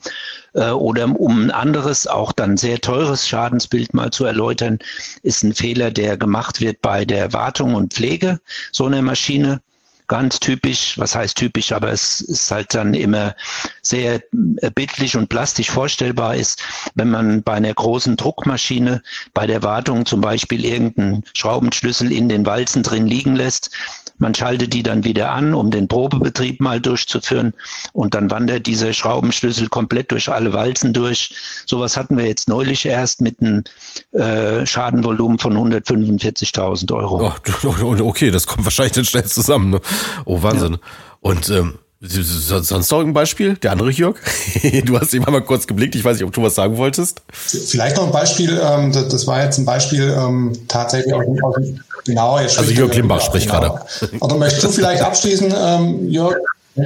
Äh, 0.53 0.69
oder 0.71 1.07
um 1.19 1.45
ein 1.45 1.51
anderes, 1.51 2.07
auch 2.07 2.31
dann 2.31 2.57
sehr 2.57 2.79
teures 2.79 3.27
Schadensbild 3.27 3.93
mal 3.93 4.11
zu 4.11 4.25
erläutern, 4.25 4.79
ist 5.23 5.43
ein 5.43 5.53
Fehler, 5.53 5.91
der 5.91 6.17
gemacht 6.17 6.61
wird 6.61 6.81
bei 6.81 7.05
der 7.05 7.33
Wartung 7.33 7.75
und 7.75 7.93
Pflege 7.93 8.39
so 8.71 8.85
einer 8.85 9.01
Maschine 9.01 9.61
ganz 10.07 10.39
typisch, 10.39 10.97
was 10.97 11.15
heißt 11.15 11.37
typisch, 11.37 11.73
aber 11.73 11.91
es 11.91 12.21
ist 12.21 12.49
halt 12.49 12.73
dann 12.73 12.93
immer 12.93 13.35
sehr 13.81 14.21
äh, 14.61 14.71
bildlich 14.73 15.17
und 15.17 15.27
plastisch 15.27 15.69
vorstellbar 15.69 16.35
ist, 16.35 16.63
wenn 16.95 17.09
man 17.09 17.43
bei 17.43 17.53
einer 17.53 17.73
großen 17.73 18.15
Druckmaschine 18.15 19.01
bei 19.33 19.45
der 19.47 19.63
Wartung 19.63 20.05
zum 20.05 20.21
Beispiel 20.21 20.65
irgendeinen 20.65 21.23
Schraubenschlüssel 21.33 22.11
in 22.11 22.29
den 22.29 22.45
Walzen 22.45 22.83
drin 22.83 23.05
liegen 23.05 23.35
lässt, 23.35 23.71
man 24.17 24.33
schaltet 24.33 24.73
die 24.73 24.83
dann 24.83 25.03
wieder 25.03 25.31
an, 25.31 25.53
um 25.53 25.71
den 25.71 25.87
Probebetrieb 25.87 26.61
mal 26.61 26.81
durchzuführen. 26.81 27.53
Und 27.93 28.13
dann 28.13 28.31
wandert 28.31 28.65
dieser 28.65 28.93
Schraubenschlüssel 28.93 29.69
komplett 29.69 30.11
durch 30.11 30.29
alle 30.29 30.53
Walzen 30.53 30.93
durch. 30.93 31.35
Sowas 31.65 31.97
hatten 31.97 32.17
wir 32.17 32.25
jetzt 32.25 32.47
neulich 32.47 32.85
erst 32.85 33.21
mit 33.21 33.41
einem 33.41 33.63
äh, 34.11 34.65
Schadenvolumen 34.65 35.39
von 35.39 35.55
145.000 35.55 36.93
Euro. 36.93 37.31
Oh, 37.63 38.07
okay, 38.07 38.31
das 38.31 38.47
kommt 38.47 38.65
wahrscheinlich 38.65 38.93
dann 38.93 39.05
schnell 39.05 39.25
zusammen. 39.25 39.69
Ne? 39.69 39.81
Oh, 40.25 40.41
Wahnsinn. 40.41 40.73
Ja. 40.73 40.79
Und 41.21 41.49
ähm, 41.49 41.79
Sonst 41.99 42.91
noch 42.91 42.99
ein 42.99 43.13
Beispiel? 43.13 43.55
Der 43.55 43.71
andere 43.71 43.89
Jörg? 43.89 44.17
Du 44.85 44.99
hast 44.99 45.13
immer 45.13 45.31
mal 45.31 45.41
kurz 45.41 45.65
geblickt. 45.65 45.95
Ich 45.95 46.03
weiß 46.03 46.17
nicht, 46.17 46.25
ob 46.25 46.33
du 46.33 46.43
was 46.43 46.55
sagen 46.55 46.77
wolltest. 46.77 47.21
Vielleicht 47.31 47.95
noch 47.95 48.05
ein 48.05 48.11
Beispiel. 48.11 48.61
Ähm, 48.63 48.91
das 48.91 49.25
war 49.25 49.43
jetzt 49.43 49.57
ein 49.57 49.65
Beispiel 49.65 50.15
ähm, 50.15 50.53
tatsächlich 50.67 51.13
aus 51.13 51.55
dem, 51.55 51.79
genau. 52.05 52.39
Jetzt 52.39 52.59
also 52.59 52.71
Jörg 52.71 52.93
Limbach 52.93 53.21
spricht 53.21 53.47
genau. 53.47 53.61
gerade. 53.61 54.17
Oder 54.19 54.35
möchtest 54.37 54.63
du 54.63 54.69
vielleicht 54.69 55.01
abschließen, 55.01 55.53
ähm, 55.57 56.09
Jörg? 56.09 56.35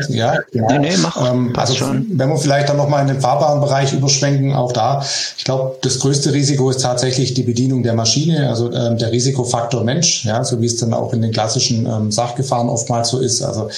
Ja, 0.10 0.40
genau. 0.52 0.68
Nee, 0.68 0.80
nee, 0.80 0.98
mach. 1.02 1.32
Ähm, 1.32 1.54
also 1.56 1.74
schon. 1.76 2.08
wenn 2.14 2.30
wir 2.30 2.38
vielleicht 2.38 2.70
dann 2.70 2.78
nochmal 2.78 3.02
in 3.02 3.08
den 3.08 3.22
fahrbaren 3.22 3.60
Bereich 3.60 3.94
überschwenken, 3.94 4.54
auch 4.54 4.72
da, 4.72 5.04
ich 5.38 5.44
glaube, 5.44 5.78
das 5.82 6.00
größte 6.00 6.34
Risiko 6.34 6.70
ist 6.70 6.82
tatsächlich 6.82 7.34
die 7.34 7.44
Bedienung 7.44 7.84
der 7.84 7.94
Maschine, 7.94 8.50
also 8.50 8.72
ähm, 8.72 8.98
der 8.98 9.12
Risikofaktor 9.12 9.84
Mensch, 9.84 10.26
ja, 10.26 10.44
so 10.44 10.62
wie 10.62 10.66
es 10.66 10.78
dann 10.78 10.94
auch 10.94 11.14
in 11.14 11.22
den 11.22 11.32
klassischen 11.32 11.86
ähm, 11.86 12.12
Sachgefahren 12.12 12.70
oftmals 12.70 13.10
so 13.10 13.20
ist. 13.20 13.42
Also 13.42 13.70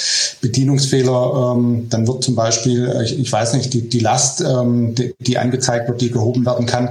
Bedienungsfehler, 0.42 1.54
ähm, 1.56 1.88
dann 1.90 2.08
wird 2.08 2.24
zum 2.24 2.36
Beispiel, 2.36 2.88
äh, 2.88 3.04
ich, 3.04 3.20
ich 3.20 3.32
weiß 3.32 3.54
nicht, 3.54 3.74
die, 3.74 3.90
die 3.90 4.00
Last, 4.00 4.42
ähm, 4.42 4.94
die, 4.96 5.16
die 5.20 5.38
angezeigt 5.38 5.88
wird, 5.88 6.02
die 6.02 6.12
gehoben 6.12 6.46
werden 6.46 6.66
kann, 6.66 6.90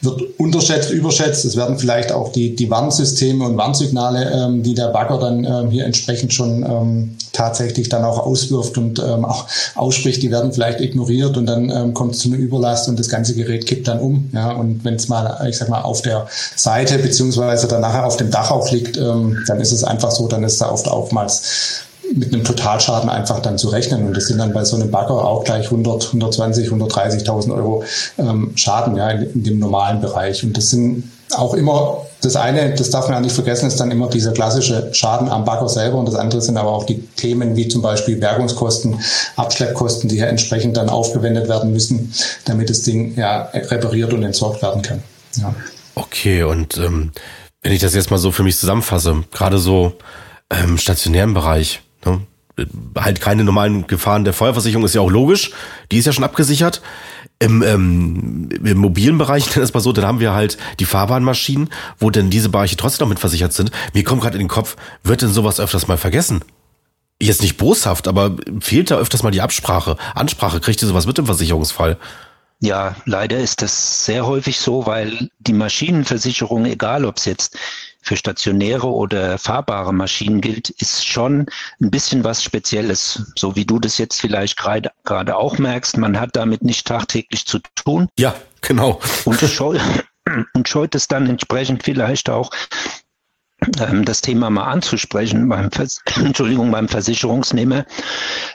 wird 0.00 0.22
unterschätzt, 0.38 0.90
überschätzt. 0.90 1.44
Es 1.44 1.56
werden 1.56 1.78
vielleicht 1.78 2.12
auch 2.12 2.32
die, 2.32 2.56
die 2.56 2.70
Warnsysteme 2.70 3.44
und 3.44 3.56
Warnsignale, 3.56 4.30
ähm, 4.32 4.62
die 4.62 4.74
der 4.74 4.88
Bagger 4.88 5.18
dann 5.18 5.44
ähm, 5.44 5.70
hier 5.70 5.84
entsprechend 5.84 6.32
schon 6.32 6.62
ähm, 6.62 7.16
tatsächlich 7.32 7.88
dann 7.88 8.04
auch 8.04 8.18
auswirft 8.18 8.78
und 8.78 8.98
ähm, 8.98 9.24
auch 9.24 9.46
ausspricht, 9.74 10.22
die 10.22 10.30
werden 10.30 10.52
vielleicht 10.52 10.80
ignoriert 10.80 11.36
und 11.36 11.46
dann 11.46 11.70
ähm, 11.70 11.94
kommt 11.94 12.14
es 12.14 12.20
zu 12.20 12.28
einer 12.28 12.36
Überlast 12.36 12.88
und 12.88 12.98
das 12.98 13.08
ganze 13.08 13.34
Gerät 13.34 13.66
kippt 13.66 13.88
dann 13.88 14.00
um. 14.00 14.30
Ja, 14.32 14.52
und 14.52 14.84
wenn 14.84 14.94
es 14.94 15.08
mal, 15.08 15.46
ich 15.48 15.56
sag 15.56 15.68
mal, 15.68 15.82
auf 15.82 16.02
der 16.02 16.26
Seite 16.56 16.98
beziehungsweise 16.98 17.68
dann 17.68 17.80
nachher 17.80 18.06
auf 18.06 18.16
dem 18.16 18.30
Dach 18.30 18.50
auch 18.50 18.70
liegt, 18.70 18.96
ähm, 18.96 19.42
dann 19.46 19.60
ist 19.60 19.72
es 19.72 19.82
einfach 19.82 20.10
so, 20.10 20.28
dann 20.28 20.44
ist 20.44 20.60
da 20.60 20.70
oft 20.70 20.86
oftmals 20.86 21.82
mit 22.14 22.32
einem 22.32 22.44
Totalschaden 22.44 23.08
einfach 23.08 23.40
dann 23.40 23.58
zu 23.58 23.68
rechnen. 23.68 24.06
Und 24.06 24.16
das 24.16 24.26
sind 24.26 24.38
dann 24.38 24.52
bei 24.52 24.64
so 24.64 24.76
einem 24.76 24.90
Bagger 24.90 25.24
auch 25.24 25.44
gleich 25.44 25.66
100, 25.66 26.08
120, 26.08 26.68
130.000 26.68 27.54
Euro 27.54 27.84
ähm, 28.18 28.52
Schaden 28.54 28.96
ja, 28.96 29.10
in, 29.10 29.32
in, 29.32 29.42
dem 29.42 29.58
normalen 29.58 30.00
Bereich. 30.00 30.44
Und 30.44 30.56
das 30.56 30.70
sind 30.70 31.10
auch 31.34 31.54
immer 31.54 32.04
das 32.22 32.36
eine, 32.36 32.74
das 32.74 32.90
darf 32.90 33.08
man 33.08 33.18
auch 33.18 33.20
nicht 33.20 33.34
vergessen, 33.34 33.66
ist 33.66 33.80
dann 33.80 33.90
immer 33.90 34.08
dieser 34.08 34.32
klassische 34.32 34.94
Schaden 34.94 35.28
am 35.28 35.44
Bagger 35.44 35.68
selber 35.68 35.98
und 35.98 36.06
das 36.06 36.14
andere 36.14 36.40
sind 36.40 36.56
aber 36.56 36.70
auch 36.70 36.84
die 36.84 37.00
Themen 37.00 37.56
wie 37.56 37.68
zum 37.68 37.82
Beispiel 37.82 38.16
Bergungskosten, 38.16 38.98
Abschleppkosten, 39.36 40.08
die 40.08 40.16
ja 40.16 40.26
entsprechend 40.26 40.76
dann 40.76 40.88
aufgewendet 40.88 41.48
werden 41.48 41.72
müssen, 41.72 42.14
damit 42.44 42.70
das 42.70 42.82
Ding 42.82 43.16
ja 43.16 43.42
repariert 43.52 44.12
und 44.12 44.22
entsorgt 44.22 44.62
werden 44.62 44.82
kann. 44.82 45.02
Ja. 45.36 45.54
Okay, 45.94 46.44
und 46.44 46.78
ähm, 46.78 47.10
wenn 47.60 47.72
ich 47.72 47.80
das 47.80 47.94
jetzt 47.94 48.10
mal 48.10 48.18
so 48.18 48.32
für 48.32 48.44
mich 48.44 48.56
zusammenfasse, 48.56 49.24
gerade 49.32 49.58
so 49.58 49.92
ähm, 50.50 50.78
stationären 50.78 51.34
Bereich, 51.34 51.82
ne? 52.04 52.20
Halt 52.98 53.20
keine 53.20 53.44
normalen 53.44 53.86
Gefahren 53.86 54.24
der 54.24 54.32
Feuerversicherung 54.32 54.84
ist 54.84 54.94
ja 54.94 55.00
auch 55.00 55.10
logisch, 55.10 55.52
die 55.90 55.98
ist 55.98 56.06
ja 56.06 56.12
schon 56.12 56.24
abgesichert. 56.24 56.82
Im, 57.38 57.62
ähm, 57.62 58.48
Im 58.62 58.78
mobilen 58.78 59.18
Bereich, 59.18 59.48
dann 59.54 59.62
ist 59.62 59.74
mal 59.74 59.80
so, 59.80 59.92
dann 59.92 60.04
haben 60.04 60.20
wir 60.20 60.32
halt 60.32 60.58
die 60.78 60.84
Fahrbahnmaschinen, 60.84 61.70
wo 61.98 62.10
denn 62.10 62.30
diese 62.30 62.48
Bereiche 62.50 62.76
trotzdem 62.76 63.04
noch 63.04 63.10
mit 63.10 63.20
versichert 63.20 63.52
sind. 63.52 63.70
Mir 63.94 64.04
kommt 64.04 64.22
gerade 64.22 64.36
in 64.36 64.44
den 64.44 64.48
Kopf, 64.48 64.76
wird 65.02 65.22
denn 65.22 65.32
sowas 65.32 65.58
öfters 65.58 65.88
mal 65.88 65.98
vergessen? 65.98 66.44
Jetzt 67.20 67.42
nicht 67.42 67.56
boshaft, 67.56 68.08
aber 68.08 68.36
fehlt 68.60 68.90
da 68.90 68.96
öfters 68.96 69.22
mal 69.22 69.30
die 69.30 69.40
Absprache, 69.40 69.96
Ansprache, 70.14 70.60
kriegt 70.60 70.82
ihr 70.82 70.88
sowas 70.88 71.06
mit 71.06 71.18
im 71.18 71.26
Versicherungsfall? 71.26 71.96
Ja, 72.60 72.94
leider 73.06 73.38
ist 73.38 73.62
das 73.62 74.04
sehr 74.04 74.24
häufig 74.24 74.60
so, 74.60 74.86
weil 74.86 75.28
die 75.40 75.52
Maschinenversicherung, 75.52 76.64
egal 76.66 77.04
ob 77.04 77.16
es 77.16 77.24
jetzt 77.24 77.58
für 78.02 78.16
stationäre 78.16 78.86
oder 78.86 79.38
fahrbare 79.38 79.94
Maschinen 79.94 80.40
gilt, 80.40 80.70
ist 80.70 81.06
schon 81.06 81.46
ein 81.80 81.90
bisschen 81.90 82.24
was 82.24 82.42
Spezielles. 82.42 83.32
So 83.36 83.56
wie 83.56 83.64
du 83.64 83.78
das 83.78 83.98
jetzt 83.98 84.20
vielleicht 84.20 84.58
gerade 84.58 85.36
auch 85.36 85.58
merkst, 85.58 85.96
man 85.96 86.20
hat 86.20 86.36
damit 86.36 86.62
nicht 86.62 86.86
tagtäglich 86.86 87.46
zu 87.46 87.60
tun. 87.76 88.08
Ja, 88.18 88.34
genau. 88.60 89.00
Und, 89.24 89.40
scheu 89.40 89.78
und 90.54 90.68
scheut 90.68 90.94
es 90.94 91.08
dann 91.08 91.28
entsprechend 91.28 91.84
vielleicht 91.84 92.28
auch 92.28 92.50
ähm, 93.80 94.04
das 94.04 94.20
Thema 94.20 94.50
mal 94.50 94.64
anzusprechen 94.64 95.48
beim, 95.48 95.70
Vers 95.70 96.02
Entschuldigung, 96.16 96.70
beim 96.70 96.88
Versicherungsnehmer, 96.88 97.86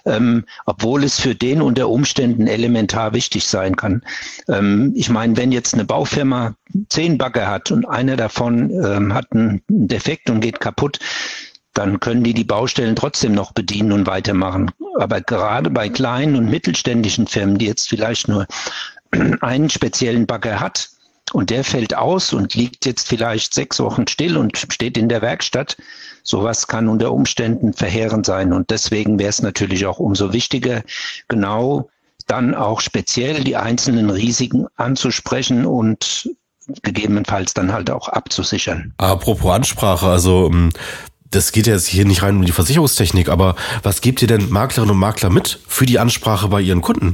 ähm, 0.06 0.46
obwohl 0.66 1.04
es 1.04 1.20
für 1.20 1.36
den 1.36 1.62
unter 1.62 1.89
Umständen 1.89 2.48
elementar 2.48 3.13
wichtig 3.13 3.48
sein 3.48 3.75
kann. 3.75 4.04
Ähm, 4.48 4.94
ich 4.96 5.10
meine, 5.10 5.38
wenn 5.38 5.51
jetzt 5.51 5.74
eine 5.74 5.86
Baufirma 5.86 6.56
zehn 6.89 7.17
Bagger 7.17 7.48
hat 7.48 7.72
und 7.72 7.88
einer 7.88 8.15
davon 8.15 8.72
ähm, 8.72 9.13
hat 9.13 9.31
einen 9.31 9.62
Defekt 9.67 10.29
und 10.29 10.41
geht 10.41 10.60
kaputt, 10.60 11.00
dann 11.74 12.00
können 12.00 12.24
die 12.24 12.34
die 12.34 12.43
Baustellen 12.43 12.96
trotzdem 12.96 13.34
noch 13.34 13.51
bedienen 13.51 13.91
und 13.91 14.07
weitermachen. 14.07 14.72
Aber 15.00 15.22
gerade 15.22 15.69
bei 15.69 15.89
kleinen 15.89 16.36
und 16.36 16.50
mittelständischen 16.50 17.27
Firmen, 17.27 17.57
die 17.57 17.67
jetzt 17.67 17.88
vielleicht 17.89 18.27
nur 18.27 18.48
einen 19.41 19.69
speziellen 19.69 20.25
Bagger 20.25 20.60
hat, 20.60 20.89
und 21.34 21.50
der 21.50 21.63
fällt 21.63 21.93
aus 21.93 22.31
und 22.34 22.55
liegt 22.55 22.86
jetzt 22.86 23.07
vielleicht 23.07 23.53
sechs 23.53 23.79
Wochen 23.79 24.07
still 24.07 24.38
und 24.38 24.57
steht 24.57 24.98
in 24.98 25.10
der 25.10 25.22
Werkstatt. 25.22 25.75
Sowas 26.24 26.67
kann 26.67 26.88
unter 26.88 27.12
Umständen 27.12 27.74
verheerend 27.74 28.25
sein. 28.25 28.53
Und 28.53 28.69
deswegen 28.69 29.19
wäre 29.19 29.29
es 29.29 29.41
natürlich 29.41 29.86
auch 29.86 30.00
umso 30.00 30.31
wichtiger, 30.31 30.84
genau 31.27 31.89
dann 32.27 32.55
auch 32.55 32.81
speziell 32.81 33.43
die 33.43 33.55
einzelnen 33.55 34.10
Risiken 34.10 34.67
anzusprechen 34.75 35.65
und 35.65 36.29
gegebenenfalls 36.83 37.53
dann 37.53 37.71
halt 37.71 37.89
auch 37.89 38.09
abzusichern. 38.09 38.93
Apropos 38.97 39.53
Ansprache, 39.53 40.07
also 40.07 40.50
ähm, 40.51 40.71
das 41.29 41.51
geht 41.51 41.67
jetzt 41.67 41.88
hier 41.88 42.05
nicht 42.05 42.24
rein 42.24 42.38
um 42.38 42.45
die 42.45 42.51
Versicherungstechnik, 42.51 43.29
aber 43.29 43.55
was 43.83 44.01
gebt 44.01 44.21
ihr 44.21 44.27
denn 44.27 44.50
Maklerinnen 44.50 44.93
und 44.93 45.00
Makler 45.00 45.29
mit 45.29 45.59
für 45.67 45.86
die 45.86 46.00
Ansprache 46.00 46.47
bei 46.47 46.62
ihren 46.62 46.81
Kunden? 46.81 47.13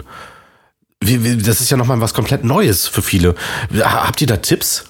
Das 1.00 1.60
ist 1.60 1.70
ja 1.70 1.78
nochmal 1.78 2.00
was 2.00 2.14
komplett 2.14 2.44
Neues 2.44 2.88
für 2.88 3.02
viele. 3.02 3.36
Habt 3.82 4.22
ihr 4.22 4.28
da 4.28 4.38
Tipps? 4.38 4.86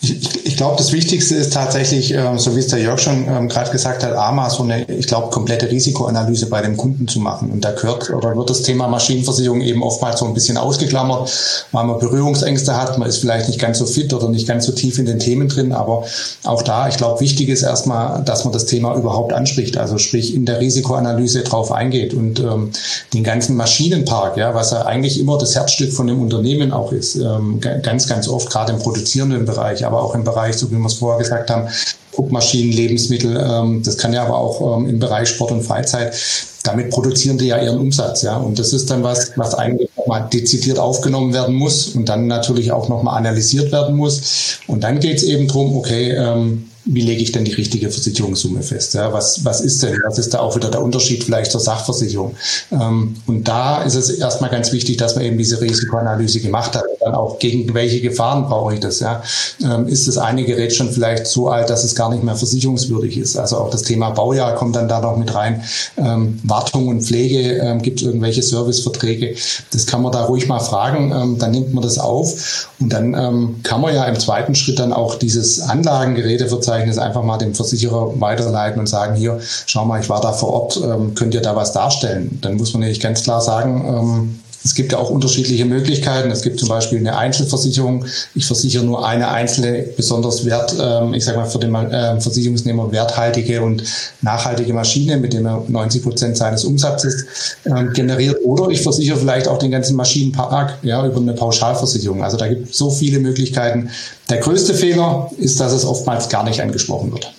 Ich, 0.00 0.46
ich 0.46 0.56
glaube, 0.56 0.76
das 0.76 0.92
Wichtigste 0.92 1.36
ist 1.36 1.52
tatsächlich, 1.52 2.12
äh, 2.12 2.36
so 2.36 2.56
wie 2.56 2.60
es 2.60 2.68
der 2.68 2.80
Jörg 2.80 2.98
schon 2.98 3.28
ähm, 3.28 3.48
gerade 3.48 3.70
gesagt 3.70 4.02
hat, 4.02 4.12
AMA 4.12 4.50
so 4.50 4.64
eine, 4.64 4.84
ich 4.90 5.06
glaube, 5.06 5.30
komplette 5.30 5.70
Risikoanalyse 5.70 6.46
bei 6.46 6.60
dem 6.60 6.76
Kunden 6.76 7.06
zu 7.06 7.20
machen. 7.20 7.50
Und 7.50 7.64
da 7.64 7.70
gehört 7.70 8.10
oder 8.10 8.36
wird 8.36 8.50
das 8.50 8.62
Thema 8.62 8.88
Maschinenversicherung 8.88 9.60
eben 9.60 9.82
oftmals 9.82 10.18
so 10.20 10.26
ein 10.26 10.34
bisschen 10.34 10.56
ausgeklammert, 10.56 11.30
weil 11.70 11.84
man 11.84 11.98
Berührungsängste 12.00 12.76
hat, 12.76 12.98
man 12.98 13.08
ist 13.08 13.18
vielleicht 13.18 13.48
nicht 13.48 13.60
ganz 13.60 13.78
so 13.78 13.86
fit 13.86 14.12
oder 14.12 14.28
nicht 14.28 14.48
ganz 14.48 14.66
so 14.66 14.72
tief 14.72 14.98
in 14.98 15.06
den 15.06 15.20
Themen 15.20 15.48
drin. 15.48 15.72
Aber 15.72 16.04
auch 16.42 16.62
da, 16.62 16.88
ich 16.88 16.96
glaube, 16.96 17.20
wichtig 17.20 17.48
ist 17.48 17.62
erstmal, 17.62 18.22
dass 18.24 18.44
man 18.44 18.52
das 18.52 18.66
Thema 18.66 18.96
überhaupt 18.96 19.32
anspricht. 19.32 19.76
Also 19.76 19.98
sprich 19.98 20.34
in 20.34 20.46
der 20.46 20.58
Risikoanalyse 20.58 21.42
drauf 21.42 21.70
eingeht 21.70 22.14
und 22.14 22.40
ähm, 22.40 22.72
den 23.14 23.22
ganzen 23.22 23.56
Maschinenpark, 23.56 24.36
ja, 24.36 24.54
was 24.54 24.72
ja 24.72 24.82
eigentlich 24.82 25.20
immer 25.20 25.38
das 25.38 25.54
Herzstück 25.54 25.92
von 25.92 26.08
dem 26.08 26.20
Unternehmen 26.20 26.72
auch 26.72 26.90
ist, 26.90 27.14
ähm, 27.14 27.60
ganz, 27.60 28.08
ganz 28.08 28.28
oft 28.28 28.50
gerade 28.50 28.72
im 28.72 28.78
produzierenden 28.78 29.51
Bereich, 29.52 29.84
aber 29.84 30.02
auch 30.02 30.14
im 30.14 30.24
Bereich, 30.24 30.56
so 30.56 30.70
wie 30.70 30.76
wir 30.76 30.86
es 30.86 30.94
vorher 30.94 31.18
gesagt 31.18 31.50
haben, 31.50 31.68
Druckmaschinen, 32.14 32.72
Lebensmittel, 32.72 33.36
ähm, 33.36 33.82
das 33.82 33.96
kann 33.96 34.12
ja 34.12 34.24
aber 34.24 34.38
auch 34.38 34.78
ähm, 34.78 34.88
im 34.88 34.98
Bereich 34.98 35.28
Sport 35.28 35.52
und 35.52 35.62
Freizeit. 35.62 36.14
Damit 36.62 36.90
produzieren 36.90 37.38
die 37.38 37.46
ja 37.46 37.60
ihren 37.60 37.78
Umsatz, 37.78 38.22
ja. 38.22 38.36
Und 38.36 38.58
das 38.58 38.72
ist 38.72 38.90
dann 38.90 39.02
was, 39.02 39.32
was 39.36 39.54
eigentlich 39.54 39.90
mal 40.06 40.20
dezidiert 40.20 40.78
aufgenommen 40.78 41.32
werden 41.32 41.54
muss 41.54 41.88
und 41.88 42.08
dann 42.08 42.26
natürlich 42.28 42.70
auch 42.70 42.88
nochmal 42.88 43.18
analysiert 43.18 43.72
werden 43.72 43.96
muss. 43.96 44.58
Und 44.68 44.84
dann 44.84 45.00
geht 45.00 45.16
es 45.16 45.22
eben 45.24 45.48
drum, 45.48 45.76
okay, 45.76 46.12
ähm, 46.12 46.68
wie 46.84 47.00
lege 47.00 47.22
ich 47.22 47.30
denn 47.30 47.44
die 47.44 47.52
richtige 47.52 47.90
Versicherungssumme 47.90 48.62
fest? 48.62 48.94
Ja, 48.94 49.12
was, 49.12 49.44
was 49.44 49.60
ist 49.60 49.82
denn? 49.82 50.00
Was 50.04 50.18
ist 50.18 50.34
da 50.34 50.40
auch 50.40 50.56
wieder 50.56 50.68
der 50.68 50.82
Unterschied 50.82 51.22
vielleicht 51.22 51.52
zur 51.52 51.60
Sachversicherung? 51.60 52.34
Ähm, 52.72 53.14
und 53.26 53.46
da 53.46 53.82
ist 53.82 53.94
es 53.94 54.10
erstmal 54.10 54.50
ganz 54.50 54.72
wichtig, 54.72 54.96
dass 54.96 55.14
man 55.14 55.24
eben 55.24 55.38
diese 55.38 55.60
Risikoanalyse 55.60 56.40
gemacht 56.40 56.74
hat. 56.74 56.84
Dann 57.00 57.14
auch 57.14 57.38
gegen 57.38 57.72
welche 57.72 58.00
Gefahren 58.00 58.44
brauche 58.44 58.74
ich 58.74 58.80
das? 58.80 58.98
Ja? 58.98 59.22
Ähm, 59.62 59.86
ist 59.86 60.08
das 60.08 60.18
eine 60.18 60.44
Gerät 60.44 60.72
schon 60.74 60.90
vielleicht 60.90 61.26
so 61.26 61.48
alt, 61.48 61.70
dass 61.70 61.84
es 61.84 61.94
gar 61.94 62.10
nicht 62.10 62.24
mehr 62.24 62.34
versicherungswürdig 62.34 63.16
ist? 63.16 63.36
Also 63.36 63.58
auch 63.58 63.70
das 63.70 63.82
Thema 63.82 64.10
Baujahr 64.10 64.56
kommt 64.56 64.74
dann 64.74 64.88
da 64.88 65.00
noch 65.00 65.16
mit 65.16 65.32
rein. 65.34 65.62
Ähm, 65.96 66.40
Wartung 66.42 66.88
und 66.88 67.02
Pflege, 67.02 67.58
ähm, 67.58 67.80
gibt 67.80 68.00
es 68.00 68.06
irgendwelche 68.06 68.42
Serviceverträge? 68.42 69.36
Das 69.72 69.86
kann 69.86 70.02
man 70.02 70.10
da 70.10 70.24
ruhig 70.24 70.48
mal 70.48 70.60
fragen. 70.60 71.12
Ähm, 71.12 71.38
dann 71.38 71.52
nimmt 71.52 71.74
man 71.74 71.84
das 71.84 71.98
auf 71.98 72.68
und 72.80 72.92
dann 72.92 73.14
ähm, 73.14 73.60
kann 73.62 73.80
man 73.80 73.94
ja 73.94 74.04
im 74.04 74.18
zweiten 74.18 74.56
Schritt 74.56 74.80
dann 74.80 74.92
auch 74.92 75.14
dieses 75.14 75.60
Anlagengeräteverzeichnis 75.60 76.71
Verzeichnis 76.72 76.98
einfach 76.98 77.22
mal 77.22 77.38
dem 77.38 77.54
Versicherer 77.54 78.20
weiterleiten 78.20 78.80
und 78.80 78.86
sagen, 78.86 79.14
hier, 79.14 79.38
schau 79.66 79.84
mal, 79.84 80.00
ich 80.00 80.08
war 80.08 80.20
da 80.20 80.32
vor 80.32 80.50
Ort, 80.50 80.80
ähm, 80.82 81.14
könnt 81.14 81.34
ihr 81.34 81.42
da 81.42 81.54
was 81.54 81.72
darstellen? 81.72 82.38
Dann 82.40 82.56
muss 82.56 82.72
man 82.72 82.80
nämlich 82.80 83.00
ganz 83.00 83.22
klar 83.22 83.40
sagen, 83.40 83.84
ähm, 83.86 84.41
es 84.64 84.74
gibt 84.74 84.92
ja 84.92 84.98
auch 84.98 85.10
unterschiedliche 85.10 85.64
Möglichkeiten. 85.64 86.30
Es 86.30 86.42
gibt 86.42 86.60
zum 86.60 86.68
Beispiel 86.68 86.98
eine 86.98 87.16
Einzelversicherung. 87.16 88.04
Ich 88.34 88.46
versichere 88.46 88.84
nur 88.84 89.06
eine 89.06 89.28
einzelne, 89.28 89.84
besonders 89.96 90.44
wert, 90.44 90.74
ähm, 90.80 91.14
ich 91.14 91.24
sage 91.24 91.38
mal 91.38 91.46
für 91.46 91.58
den 91.58 91.74
äh, 91.74 92.20
Versicherungsnehmer 92.20 92.92
werthaltige 92.92 93.62
und 93.62 93.82
nachhaltige 94.20 94.72
Maschine, 94.72 95.16
mit 95.16 95.32
dem 95.32 95.46
er 95.46 95.64
90 95.66 96.02
Prozent 96.02 96.36
seines 96.36 96.64
Umsatzes 96.64 97.56
ähm, 97.64 97.92
generiert. 97.92 98.38
Oder 98.44 98.68
ich 98.68 98.82
versichere 98.82 99.16
vielleicht 99.16 99.48
auch 99.48 99.58
den 99.58 99.70
ganzen 99.70 99.96
Maschinenpark 99.96 100.78
ja, 100.82 101.04
über 101.04 101.18
eine 101.18 101.34
Pauschalversicherung. 101.34 102.22
Also 102.22 102.36
da 102.36 102.46
gibt 102.48 102.70
es 102.70 102.78
so 102.78 102.90
viele 102.90 103.18
Möglichkeiten. 103.18 103.90
Der 104.30 104.38
größte 104.38 104.74
Fehler 104.74 105.30
ist, 105.38 105.58
dass 105.60 105.72
es 105.72 105.84
oftmals 105.84 106.28
gar 106.28 106.44
nicht 106.44 106.60
angesprochen 106.60 107.12
wird. 107.12 107.32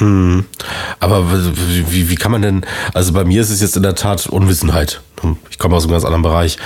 Mhm. 0.00 0.44
Aber 1.00 1.24
wie, 1.32 2.08
wie 2.08 2.14
kann 2.14 2.32
man 2.32 2.42
denn, 2.42 2.64
also 2.94 3.12
bei 3.12 3.24
mir 3.24 3.40
ist 3.40 3.50
es 3.50 3.60
jetzt 3.60 3.76
in 3.76 3.82
der 3.82 3.94
Tat 3.94 4.26
Unwissenheit. 4.26 5.00
Ich 5.50 5.58
komme 5.58 5.74
aus 5.74 5.84
einem 5.84 5.92
ganz 5.92 6.04
anderen 6.04 6.22
Bereich. 6.22 6.58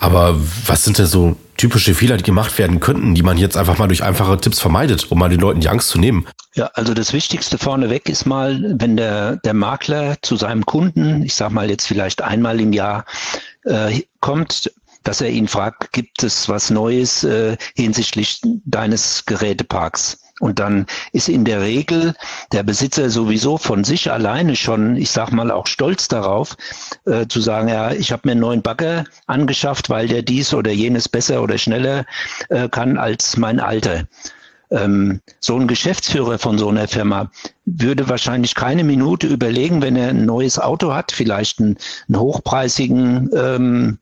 Aber 0.00 0.36
was 0.66 0.84
sind 0.84 0.98
denn 0.98 1.06
so 1.06 1.36
typische 1.58 1.94
Fehler, 1.94 2.16
die 2.16 2.22
gemacht 2.22 2.56
werden 2.58 2.80
könnten, 2.80 3.14
die 3.14 3.22
man 3.22 3.36
jetzt 3.36 3.56
einfach 3.56 3.78
mal 3.78 3.88
durch 3.88 4.02
einfache 4.02 4.38
Tipps 4.38 4.60
vermeidet, 4.60 5.10
um 5.10 5.18
mal 5.18 5.28
den 5.28 5.40
Leuten 5.40 5.60
die 5.60 5.68
Angst 5.68 5.88
zu 5.88 5.98
nehmen? 5.98 6.26
Ja, 6.54 6.70
also 6.74 6.94
das 6.94 7.12
Wichtigste 7.12 7.58
vorneweg 7.58 8.08
ist 8.08 8.24
mal, 8.24 8.76
wenn 8.78 8.96
der, 8.96 9.36
der 9.36 9.54
Makler 9.54 10.16
zu 10.22 10.36
seinem 10.36 10.64
Kunden, 10.64 11.22
ich 11.22 11.34
sage 11.34 11.52
mal 11.52 11.68
jetzt 11.68 11.86
vielleicht 11.86 12.22
einmal 12.22 12.60
im 12.60 12.72
Jahr, 12.72 13.04
äh, 13.64 14.00
kommt, 14.20 14.72
dass 15.02 15.20
er 15.20 15.30
ihn 15.30 15.48
fragt, 15.48 15.92
gibt 15.92 16.22
es 16.22 16.48
was 16.48 16.70
Neues 16.70 17.24
äh, 17.24 17.56
hinsichtlich 17.74 18.40
deines 18.64 19.24
Geräteparks? 19.26 20.20
Und 20.40 20.58
dann 20.58 20.86
ist 21.12 21.28
in 21.28 21.44
der 21.44 21.60
Regel 21.62 22.14
der 22.52 22.62
Besitzer 22.62 23.10
sowieso 23.10 23.58
von 23.58 23.84
sich 23.84 24.10
alleine 24.10 24.56
schon, 24.56 24.96
ich 24.96 25.10
sag 25.10 25.32
mal, 25.32 25.50
auch 25.50 25.66
stolz 25.66 26.08
darauf, 26.08 26.56
äh, 27.06 27.26
zu 27.26 27.40
sagen, 27.40 27.68
ja, 27.68 27.92
ich 27.92 28.12
habe 28.12 28.22
mir 28.24 28.32
einen 28.32 28.40
neuen 28.40 28.62
Bagger 28.62 29.04
angeschafft, 29.26 29.90
weil 29.90 30.08
der 30.08 30.22
dies 30.22 30.54
oder 30.54 30.70
jenes 30.70 31.08
besser 31.08 31.42
oder 31.42 31.58
schneller 31.58 32.04
äh, 32.48 32.68
kann 32.68 32.98
als 32.98 33.36
mein 33.36 33.60
alter. 33.60 34.04
Ähm, 34.70 35.20
so 35.40 35.56
ein 35.56 35.66
Geschäftsführer 35.66 36.38
von 36.38 36.58
so 36.58 36.68
einer 36.68 36.88
Firma 36.88 37.30
würde 37.64 38.08
wahrscheinlich 38.08 38.54
keine 38.54 38.84
Minute 38.84 39.26
überlegen, 39.26 39.82
wenn 39.82 39.96
er 39.96 40.10
ein 40.10 40.26
neues 40.26 40.58
Auto 40.58 40.92
hat, 40.92 41.12
vielleicht 41.12 41.60
einen, 41.60 41.78
einen 42.08 42.20
hochpreisigen 42.20 43.30
ähm, 43.34 43.98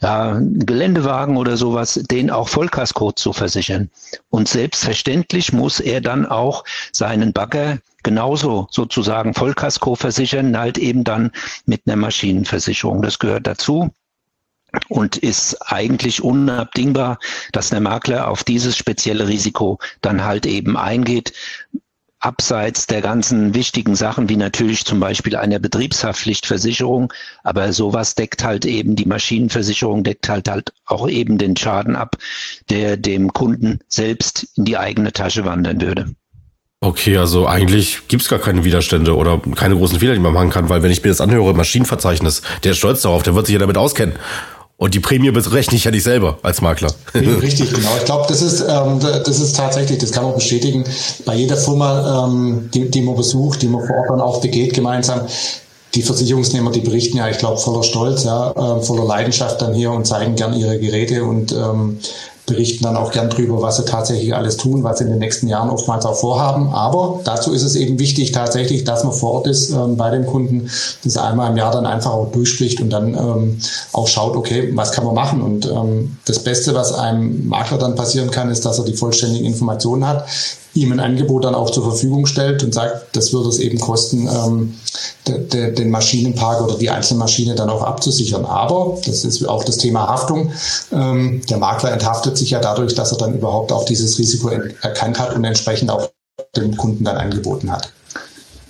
ja, 0.00 0.38
Geländewagen 0.40 1.36
oder 1.36 1.56
sowas, 1.56 1.94
den 1.94 2.30
auch 2.30 2.48
Vollkasko 2.48 3.12
zu 3.12 3.32
versichern. 3.32 3.90
Und 4.30 4.48
selbstverständlich 4.48 5.52
muss 5.52 5.80
er 5.80 6.00
dann 6.00 6.26
auch 6.26 6.64
seinen 6.92 7.32
Bagger 7.32 7.78
genauso 8.02 8.68
sozusagen 8.70 9.34
Vollkasko 9.34 9.94
versichern, 9.94 10.58
halt 10.58 10.78
eben 10.78 11.04
dann 11.04 11.30
mit 11.66 11.82
einer 11.86 11.96
Maschinenversicherung. 11.96 13.02
Das 13.02 13.18
gehört 13.18 13.46
dazu 13.46 13.90
und 14.88 15.16
ist 15.16 15.56
eigentlich 15.72 16.22
unabdingbar, 16.22 17.18
dass 17.52 17.70
der 17.70 17.80
Makler 17.80 18.28
auf 18.28 18.44
dieses 18.44 18.76
spezielle 18.76 19.28
Risiko 19.28 19.78
dann 20.00 20.24
halt 20.24 20.46
eben 20.46 20.76
eingeht 20.76 21.32
abseits 22.24 22.86
der 22.86 23.02
ganzen 23.02 23.54
wichtigen 23.54 23.94
Sachen, 23.94 24.28
wie 24.28 24.36
natürlich 24.36 24.84
zum 24.84 24.98
Beispiel 24.98 25.36
einer 25.36 25.58
Betriebshaftpflichtversicherung. 25.58 27.12
Aber 27.42 27.72
sowas 27.72 28.14
deckt 28.14 28.42
halt 28.42 28.64
eben, 28.64 28.96
die 28.96 29.04
Maschinenversicherung 29.04 30.04
deckt 30.04 30.28
halt 30.28 30.48
halt 30.48 30.72
auch 30.86 31.08
eben 31.08 31.36
den 31.36 31.56
Schaden 31.56 31.96
ab, 31.96 32.16
der 32.70 32.96
dem 32.96 33.32
Kunden 33.32 33.80
selbst 33.88 34.46
in 34.56 34.64
die 34.64 34.78
eigene 34.78 35.12
Tasche 35.12 35.44
wandern 35.44 35.80
würde. 35.80 36.14
Okay, 36.80 37.16
also 37.16 37.46
eigentlich 37.46 38.08
gibt's 38.08 38.28
gar 38.28 38.38
keine 38.38 38.64
Widerstände 38.64 39.16
oder 39.16 39.40
keine 39.54 39.76
großen 39.76 40.00
Fehler, 40.00 40.14
die 40.14 40.20
man 40.20 40.34
machen 40.34 40.50
kann, 40.50 40.68
weil 40.68 40.82
wenn 40.82 40.90
ich 40.90 41.02
mir 41.02 41.08
das 41.08 41.22
anhöre, 41.22 41.54
Maschinenverzeichnis, 41.54 42.42
der 42.62 42.72
ist 42.72 42.78
stolz 42.78 43.02
darauf, 43.02 43.22
der 43.22 43.34
wird 43.34 43.46
sich 43.46 43.54
ja 43.54 43.58
damit 43.58 43.78
auskennen. 43.78 44.16
Und 44.76 44.94
die 44.94 45.00
Prämie 45.00 45.30
berechne 45.30 45.76
ich 45.76 45.84
ja 45.84 45.90
nicht 45.92 46.02
selber 46.02 46.38
als 46.42 46.60
Makler. 46.60 46.92
Richtig, 47.14 47.72
genau. 47.72 47.90
Ich 47.96 48.04
glaube, 48.04 48.26
das 48.28 48.42
ist, 48.42 48.60
ähm, 48.60 48.98
das 49.00 49.38
ist 49.38 49.54
tatsächlich, 49.56 49.98
das 49.98 50.10
kann 50.10 50.24
man 50.24 50.34
bestätigen, 50.34 50.84
bei 51.24 51.36
jeder 51.36 51.56
Firma, 51.56 52.26
ähm, 52.26 52.70
die, 52.74 52.90
die 52.90 53.02
man 53.02 53.14
besucht, 53.14 53.62
die 53.62 53.68
man 53.68 53.86
vor 53.86 53.96
Ort 53.96 54.10
dann 54.10 54.20
auch 54.20 54.40
begeht 54.40 54.74
gemeinsam, 54.74 55.20
die 55.94 56.02
Versicherungsnehmer, 56.02 56.72
die 56.72 56.80
berichten 56.80 57.18
ja, 57.18 57.28
ich 57.28 57.38
glaube, 57.38 57.58
voller 57.58 57.84
Stolz, 57.84 58.24
ja, 58.24 58.50
äh, 58.50 58.82
voller 58.82 59.04
Leidenschaft 59.04 59.62
dann 59.62 59.74
hier 59.74 59.92
und 59.92 60.06
zeigen 60.06 60.34
gern 60.34 60.52
ihre 60.54 60.78
Geräte 60.80 61.22
und 61.22 61.52
ähm, 61.52 62.00
berichten 62.46 62.84
dann 62.84 62.96
auch 62.96 63.10
gern 63.10 63.30
drüber, 63.30 63.62
was 63.62 63.76
sie 63.76 63.84
tatsächlich 63.84 64.34
alles 64.34 64.56
tun, 64.56 64.82
was 64.84 64.98
sie 64.98 65.04
in 65.04 65.10
den 65.10 65.18
nächsten 65.18 65.48
Jahren 65.48 65.70
oftmals 65.70 66.04
auch 66.04 66.16
vorhaben. 66.16 66.68
Aber 66.74 67.20
dazu 67.24 67.52
ist 67.52 67.62
es 67.62 67.74
eben 67.74 67.98
wichtig 67.98 68.32
tatsächlich, 68.32 68.84
dass 68.84 69.04
man 69.04 69.12
vor 69.12 69.32
Ort 69.32 69.46
ist 69.46 69.70
ähm, 69.70 69.96
bei 69.96 70.10
dem 70.10 70.26
Kunden, 70.26 70.70
das 71.02 71.16
einmal 71.16 71.50
im 71.50 71.56
Jahr 71.56 71.72
dann 71.72 71.86
einfach 71.86 72.12
auch 72.12 72.30
durchspricht 72.32 72.80
und 72.80 72.90
dann 72.90 73.14
ähm, 73.14 73.58
auch 73.92 74.08
schaut, 74.08 74.36
okay, 74.36 74.70
was 74.74 74.92
kann 74.92 75.04
man 75.04 75.14
machen? 75.14 75.40
Und 75.40 75.66
ähm, 75.66 76.18
das 76.26 76.38
Beste, 76.38 76.74
was 76.74 76.92
einem 76.92 77.48
Makler 77.48 77.78
dann 77.78 77.94
passieren 77.94 78.30
kann, 78.30 78.50
ist, 78.50 78.66
dass 78.66 78.78
er 78.78 78.84
die 78.84 78.94
vollständigen 78.94 79.46
Informationen 79.46 80.06
hat, 80.06 80.26
ihm 80.74 80.92
ein 80.92 81.00
Angebot 81.00 81.44
dann 81.44 81.54
auch 81.54 81.70
zur 81.70 81.84
Verfügung 81.84 82.26
stellt 82.26 82.62
und 82.64 82.74
sagt, 82.74 83.16
das 83.16 83.32
würde 83.32 83.48
es 83.48 83.58
eben 83.58 83.78
kosten, 83.78 84.28
ähm, 84.28 84.74
de, 85.26 85.46
de, 85.46 85.72
den 85.72 85.90
Maschinenpark 85.90 86.62
oder 86.62 86.76
die 86.76 86.90
einzelne 86.90 87.20
Maschine 87.20 87.54
dann 87.54 87.70
auch 87.70 87.82
abzusichern. 87.82 88.44
Aber, 88.44 88.98
das 89.06 89.24
ist 89.24 89.48
auch 89.48 89.64
das 89.64 89.78
Thema 89.78 90.08
Haftung, 90.08 90.52
ähm, 90.92 91.40
der 91.48 91.58
Makler 91.58 91.92
enthaftet 91.92 92.36
sich 92.36 92.50
ja 92.50 92.60
dadurch, 92.60 92.94
dass 92.94 93.12
er 93.12 93.18
dann 93.18 93.34
überhaupt 93.34 93.72
auch 93.72 93.84
dieses 93.84 94.18
Risiko 94.18 94.48
erkannt 94.48 95.18
hat 95.18 95.34
und 95.34 95.44
entsprechend 95.44 95.90
auch 95.90 96.10
dem 96.56 96.76
Kunden 96.76 97.04
dann 97.04 97.16
angeboten 97.16 97.70
hat. 97.70 97.92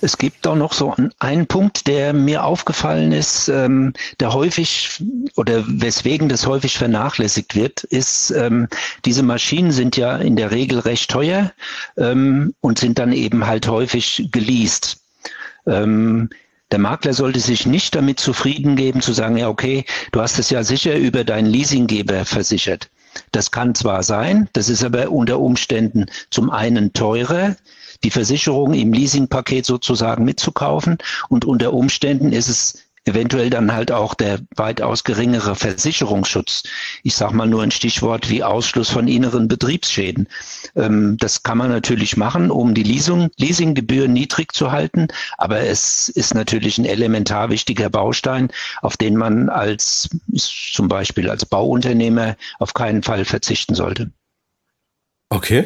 Es 0.05 0.19
gibt 0.19 0.45
auch 0.45 0.55
noch 0.55 0.73
so 0.73 0.93
einen 1.17 1.47
Punkt, 1.47 1.87
der 1.87 2.13
mir 2.13 2.43
aufgefallen 2.43 3.11
ist, 3.11 3.47
ähm, 3.47 3.93
der 4.19 4.33
häufig 4.33 5.03
oder 5.35 5.63
weswegen 5.65 6.29
das 6.29 6.45
häufig 6.45 6.77
vernachlässigt 6.77 7.55
wird, 7.55 7.83
ist, 7.85 8.29
ähm, 8.29 8.67
diese 9.03 9.23
Maschinen 9.23 9.71
sind 9.71 9.97
ja 9.97 10.15
in 10.17 10.35
der 10.35 10.51
Regel 10.51 10.77
recht 10.77 11.09
teuer 11.09 11.51
ähm, 11.97 12.53
und 12.61 12.77
sind 12.77 12.99
dann 12.99 13.13
eben 13.13 13.47
halt 13.47 13.67
häufig 13.67 14.29
geleast. 14.31 14.97
Ähm, 15.65 16.29
der 16.69 16.77
Makler 16.77 17.15
sollte 17.15 17.39
sich 17.39 17.65
nicht 17.65 17.95
damit 17.95 18.19
zufrieden 18.19 18.75
geben, 18.75 19.01
zu 19.01 19.11
sagen, 19.11 19.37
ja, 19.37 19.49
okay, 19.49 19.85
du 20.11 20.21
hast 20.21 20.37
es 20.37 20.51
ja 20.51 20.63
sicher 20.63 20.95
über 20.95 21.23
deinen 21.23 21.47
Leasinggeber 21.47 22.25
versichert. 22.25 22.91
Das 23.31 23.49
kann 23.49 23.73
zwar 23.73 24.03
sein, 24.03 24.49
das 24.53 24.69
ist 24.69 24.83
aber 24.83 25.09
unter 25.09 25.39
Umständen 25.39 26.05
zum 26.29 26.51
einen 26.51 26.93
teurer, 26.93 27.55
die 28.05 28.11
Versicherung 28.11 28.75
im 28.75 28.93
Leasingpaket 28.93 29.65
sozusagen 29.65 30.25
mitzukaufen. 30.25 30.99
Und 31.27 31.43
unter 31.43 31.73
Umständen 31.73 32.31
ist 32.31 32.49
es 32.49 32.85
eventuell 33.05 33.49
dann 33.49 33.73
halt 33.73 33.91
auch 33.91 34.13
der 34.13 34.39
weitaus 34.55 35.03
geringere 35.03 35.55
Versicherungsschutz. 35.55 36.63
Ich 37.01 37.15
sage 37.15 37.35
mal 37.35 37.47
nur 37.47 37.63
ein 37.63 37.71
Stichwort 37.71 38.29
wie 38.29 38.43
Ausschluss 38.43 38.89
von 38.89 39.07
inneren 39.07 39.47
Betriebsschäden. 39.47 40.27
Ähm, 40.75 41.17
das 41.17 41.41
kann 41.41 41.57
man 41.57 41.69
natürlich 41.69 42.15
machen, 42.15 42.51
um 42.51 42.75
die 42.75 42.83
Leasing, 42.83 43.31
Leasinggebühren 43.37 44.13
niedrig 44.13 44.53
zu 44.53 44.71
halten, 44.71 45.07
aber 45.37 45.61
es 45.61 46.09
ist 46.09 46.35
natürlich 46.35 46.77
ein 46.77 46.85
elementar 46.85 47.49
wichtiger 47.49 47.89
Baustein, 47.89 48.49
auf 48.81 48.97
den 48.97 49.15
man 49.15 49.49
als 49.49 50.09
zum 50.35 50.87
Beispiel 50.87 51.29
als 51.29 51.45
Bauunternehmer 51.45 52.35
auf 52.59 52.75
keinen 52.75 53.01
Fall 53.01 53.25
verzichten 53.25 53.73
sollte. 53.73 54.11
Okay. 55.29 55.65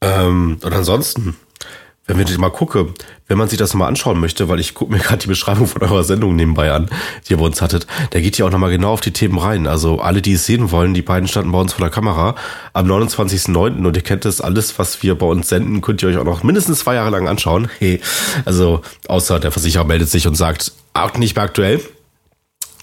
Ähm, 0.00 0.58
und 0.62 0.72
ansonsten, 0.72 1.36
wenn 2.08 2.18
wir 2.18 2.38
mal 2.38 2.50
gucke, 2.50 2.88
wenn 3.28 3.36
man 3.36 3.48
sich 3.48 3.58
das 3.58 3.74
mal 3.74 3.86
anschauen 3.86 4.18
möchte, 4.18 4.48
weil 4.48 4.58
ich 4.58 4.74
gucke 4.74 4.92
mir 4.92 4.98
gerade 5.02 5.18
die 5.18 5.28
Beschreibung 5.28 5.66
von 5.66 5.82
eurer 5.82 6.02
Sendung 6.02 6.34
nebenbei 6.34 6.72
an, 6.72 6.88
die 7.26 7.32
ihr 7.34 7.36
bei 7.36 7.44
uns 7.44 7.60
hattet, 7.60 7.86
da 8.10 8.20
geht 8.20 8.38
ihr 8.38 8.46
auch 8.46 8.50
nochmal 8.50 8.70
genau 8.70 8.92
auf 8.92 9.02
die 9.02 9.12
Themen 9.12 9.38
rein. 9.38 9.66
Also 9.66 10.00
alle, 10.00 10.22
die 10.22 10.32
es 10.32 10.46
sehen 10.46 10.70
wollen, 10.70 10.94
die 10.94 11.02
beiden 11.02 11.28
standen 11.28 11.52
bei 11.52 11.60
uns 11.60 11.74
vor 11.74 11.84
der 11.84 11.92
Kamera 11.92 12.34
am 12.72 12.86
29.09. 12.90 13.86
und 13.86 13.96
ihr 13.96 14.02
kennt 14.02 14.24
das 14.24 14.40
alles, 14.40 14.78
was 14.78 15.02
wir 15.02 15.14
bei 15.16 15.26
uns 15.26 15.48
senden, 15.48 15.82
könnt 15.82 16.02
ihr 16.02 16.08
euch 16.08 16.16
auch 16.16 16.24
noch 16.24 16.42
mindestens 16.42 16.80
zwei 16.80 16.94
Jahre 16.94 17.10
lang 17.10 17.28
anschauen. 17.28 17.68
Hey, 17.78 18.00
also 18.44 18.80
außer 19.06 19.38
der 19.38 19.52
Versicherer 19.52 19.84
meldet 19.84 20.08
sich 20.08 20.26
und 20.26 20.34
sagt, 20.34 20.72
nicht 21.16 21.36
mehr 21.36 21.44
aktuell, 21.44 21.80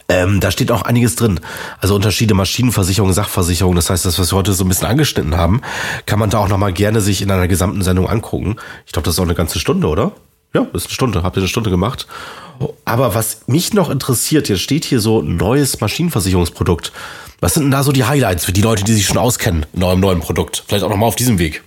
ähm, 0.08 0.40
da 0.40 0.52
steht 0.52 0.72
auch 0.72 0.84
einiges 0.84 1.16
drin. 1.16 1.40
Also 1.80 1.96
Unterschiede 1.96 2.34
Maschinenversicherung, 2.34 3.12
Sachversicherung. 3.14 3.76
Das 3.76 3.90
heißt, 3.90 4.06
das, 4.06 4.20
was 4.20 4.32
wir 4.32 4.38
heute 4.38 4.54
so 4.54 4.64
ein 4.64 4.68
bisschen 4.68 4.88
angeschnitten 4.88 5.36
haben, 5.36 5.62
kann 6.06 6.20
man 6.20 6.30
da 6.30 6.40
auch 6.40 6.48
nochmal 6.48 6.74
gerne 6.74 7.02
sich 7.02 7.22
in 7.22 7.32
einer 7.32 7.48
gesamten 7.48 7.82
Sendung 7.82 8.08
angucken. 8.08 8.58
Ich 8.86 8.92
glaube, 8.92 9.06
das 9.06 9.16
ist 9.16 9.20
auch 9.20 9.24
eine 9.24 9.36
ganze 9.36 9.60
Stunde, 9.60 9.88
oder? 9.88 10.12
Ja, 10.54 10.68
das 10.72 10.84
ist 10.84 10.88
eine 10.88 10.94
Stunde. 10.94 11.24
Habt 11.24 11.36
ihr 11.38 11.42
eine 11.42 11.50
Stunde 11.50 11.70
gemacht? 11.70 12.08
Aber 12.86 13.16
was 13.16 13.48
mich 13.48 13.74
noch 13.74 13.90
interessiert, 13.90 14.48
jetzt 14.48 14.62
steht 14.62 14.86
hier 14.86 15.00
so 15.00 15.22
neues 15.22 15.82
Maschinenversicherungsprodukt. 15.82 16.94
Was 17.42 17.56
sind 17.56 17.64
denn 17.64 17.72
da 17.72 17.84
so 17.84 17.92
die 17.92 18.06
Highlights 18.06 18.46
für 18.46 18.54
die 18.54 18.62
Leute, 18.62 18.84
die 18.84 18.94
sich 18.94 19.06
schon 19.06 19.18
auskennen 19.18 19.66
in 19.74 19.84
eurem 19.84 20.00
neuen 20.00 20.20
Produkt? 20.20 20.64
Vielleicht 20.68 20.86
auch 20.86 20.90
nochmal 20.90 21.10
auf 21.10 21.16
diesem 21.16 21.40
Weg. 21.40 21.64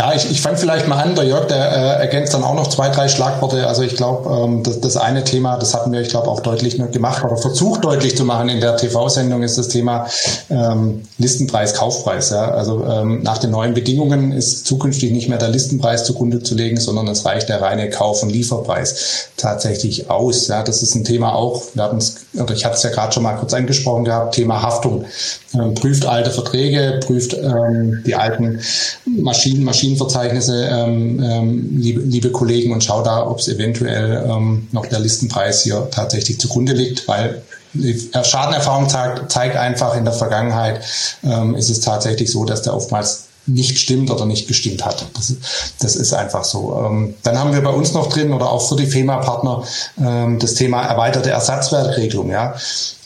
Ja, 0.00 0.14
ich, 0.14 0.30
ich 0.30 0.40
fange 0.40 0.56
vielleicht 0.56 0.88
mal 0.88 0.96
an. 0.96 1.14
Der 1.14 1.24
Jörg, 1.24 1.46
der 1.48 1.58
äh, 1.58 2.00
ergänzt 2.00 2.32
dann 2.32 2.42
auch 2.42 2.54
noch 2.54 2.68
zwei, 2.68 2.88
drei 2.88 3.06
Schlagworte. 3.06 3.66
Also 3.66 3.82
ich 3.82 3.96
glaube, 3.96 4.30
ähm, 4.34 4.62
das, 4.62 4.80
das 4.80 4.96
eine 4.96 5.24
Thema, 5.24 5.58
das 5.58 5.74
hatten 5.74 5.92
wir, 5.92 6.00
ich 6.00 6.08
glaube, 6.08 6.28
auch 6.28 6.40
deutlich 6.40 6.78
gemacht 6.90 7.22
oder 7.22 7.36
versucht 7.36 7.84
deutlich 7.84 8.16
zu 8.16 8.24
machen 8.24 8.48
in 8.48 8.62
der 8.62 8.78
TV-Sendung, 8.78 9.42
ist 9.42 9.58
das 9.58 9.68
Thema 9.68 10.06
ähm, 10.48 11.02
Listenpreis, 11.18 11.74
Kaufpreis. 11.74 12.30
Ja? 12.30 12.50
Also 12.50 12.82
ähm, 12.86 13.22
nach 13.22 13.36
den 13.36 13.50
neuen 13.50 13.74
Bedingungen 13.74 14.32
ist 14.32 14.64
zukünftig 14.64 15.12
nicht 15.12 15.28
mehr 15.28 15.36
der 15.36 15.50
Listenpreis 15.50 16.04
zugrunde 16.04 16.42
zu 16.42 16.54
legen, 16.54 16.80
sondern 16.80 17.06
es 17.08 17.26
reicht 17.26 17.50
der 17.50 17.60
reine 17.60 17.90
Kauf- 17.90 18.22
und 18.22 18.30
Lieferpreis 18.30 19.28
tatsächlich 19.36 20.08
aus. 20.08 20.48
Ja? 20.48 20.62
Das 20.62 20.82
ist 20.82 20.94
ein 20.94 21.04
Thema 21.04 21.34
auch, 21.34 21.62
wir 21.74 21.82
hatten 21.82 21.98
es, 21.98 22.16
oder 22.32 22.54
ich 22.54 22.64
hatte 22.64 22.76
es 22.76 22.82
ja 22.84 22.88
gerade 22.88 23.12
schon 23.12 23.22
mal 23.22 23.34
kurz 23.34 23.52
angesprochen 23.52 24.06
gehabt, 24.06 24.34
Thema 24.34 24.62
Haftung. 24.62 25.04
Ähm, 25.52 25.74
prüft 25.74 26.06
alte 26.06 26.30
Verträge, 26.30 27.00
prüft 27.04 27.34
ähm, 27.34 28.02
die 28.06 28.14
alten 28.14 28.60
Maschinen, 29.04 29.64
Maschinenverzeichnisse, 29.90 30.68
ähm, 30.70 31.22
ähm, 31.22 31.78
liebe, 31.78 32.00
liebe 32.00 32.30
Kollegen, 32.30 32.72
und 32.72 32.84
schaut 32.84 33.06
da, 33.06 33.26
ob 33.26 33.38
es 33.38 33.48
eventuell 33.48 34.24
ähm, 34.28 34.68
noch 34.72 34.86
der 34.86 35.00
Listenpreis 35.00 35.62
hier 35.62 35.88
tatsächlich 35.90 36.38
zugrunde 36.38 36.72
liegt, 36.72 37.08
weil 37.08 37.42
die 37.72 38.10
Schadenerfahrung 38.24 38.88
zeigt, 38.88 39.30
zeigt 39.30 39.56
einfach 39.56 39.96
in 39.96 40.04
der 40.04 40.14
Vergangenheit, 40.14 40.80
ähm, 41.22 41.54
ist 41.54 41.70
es 41.70 41.80
tatsächlich 41.80 42.30
so, 42.30 42.44
dass 42.44 42.62
der 42.62 42.74
oftmals 42.74 43.26
nicht 43.46 43.78
stimmt 43.78 44.10
oder 44.10 44.26
nicht 44.26 44.48
gestimmt 44.48 44.84
hat. 44.84 45.06
Das, 45.14 45.34
das 45.78 45.96
ist 45.96 46.12
einfach 46.12 46.44
so. 46.44 46.84
Ähm, 46.84 47.14
dann 47.22 47.38
haben 47.38 47.52
wir 47.52 47.62
bei 47.62 47.70
uns 47.70 47.92
noch 47.92 48.08
drin 48.08 48.32
oder 48.32 48.50
auch 48.50 48.68
für 48.68 48.76
die 48.76 48.86
FEMA-Partner 48.86 49.62
ähm, 49.98 50.38
das 50.38 50.54
Thema 50.54 50.82
erweiterte 50.82 51.30
Ersatzwertregelung. 51.30 52.30
Ja, 52.30 52.54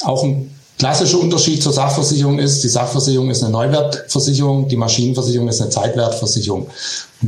auch 0.02 0.24
ein 0.24 0.53
klassischer 0.78 1.20
Unterschied 1.20 1.62
zur 1.62 1.72
Sachversicherung 1.72 2.38
ist, 2.38 2.62
die 2.64 2.68
Sachversicherung 2.68 3.30
ist 3.30 3.42
eine 3.42 3.52
Neuwertversicherung, 3.52 4.68
die 4.68 4.76
Maschinenversicherung 4.76 5.48
ist 5.48 5.60
eine 5.60 5.70
Zeitwertversicherung. 5.70 6.66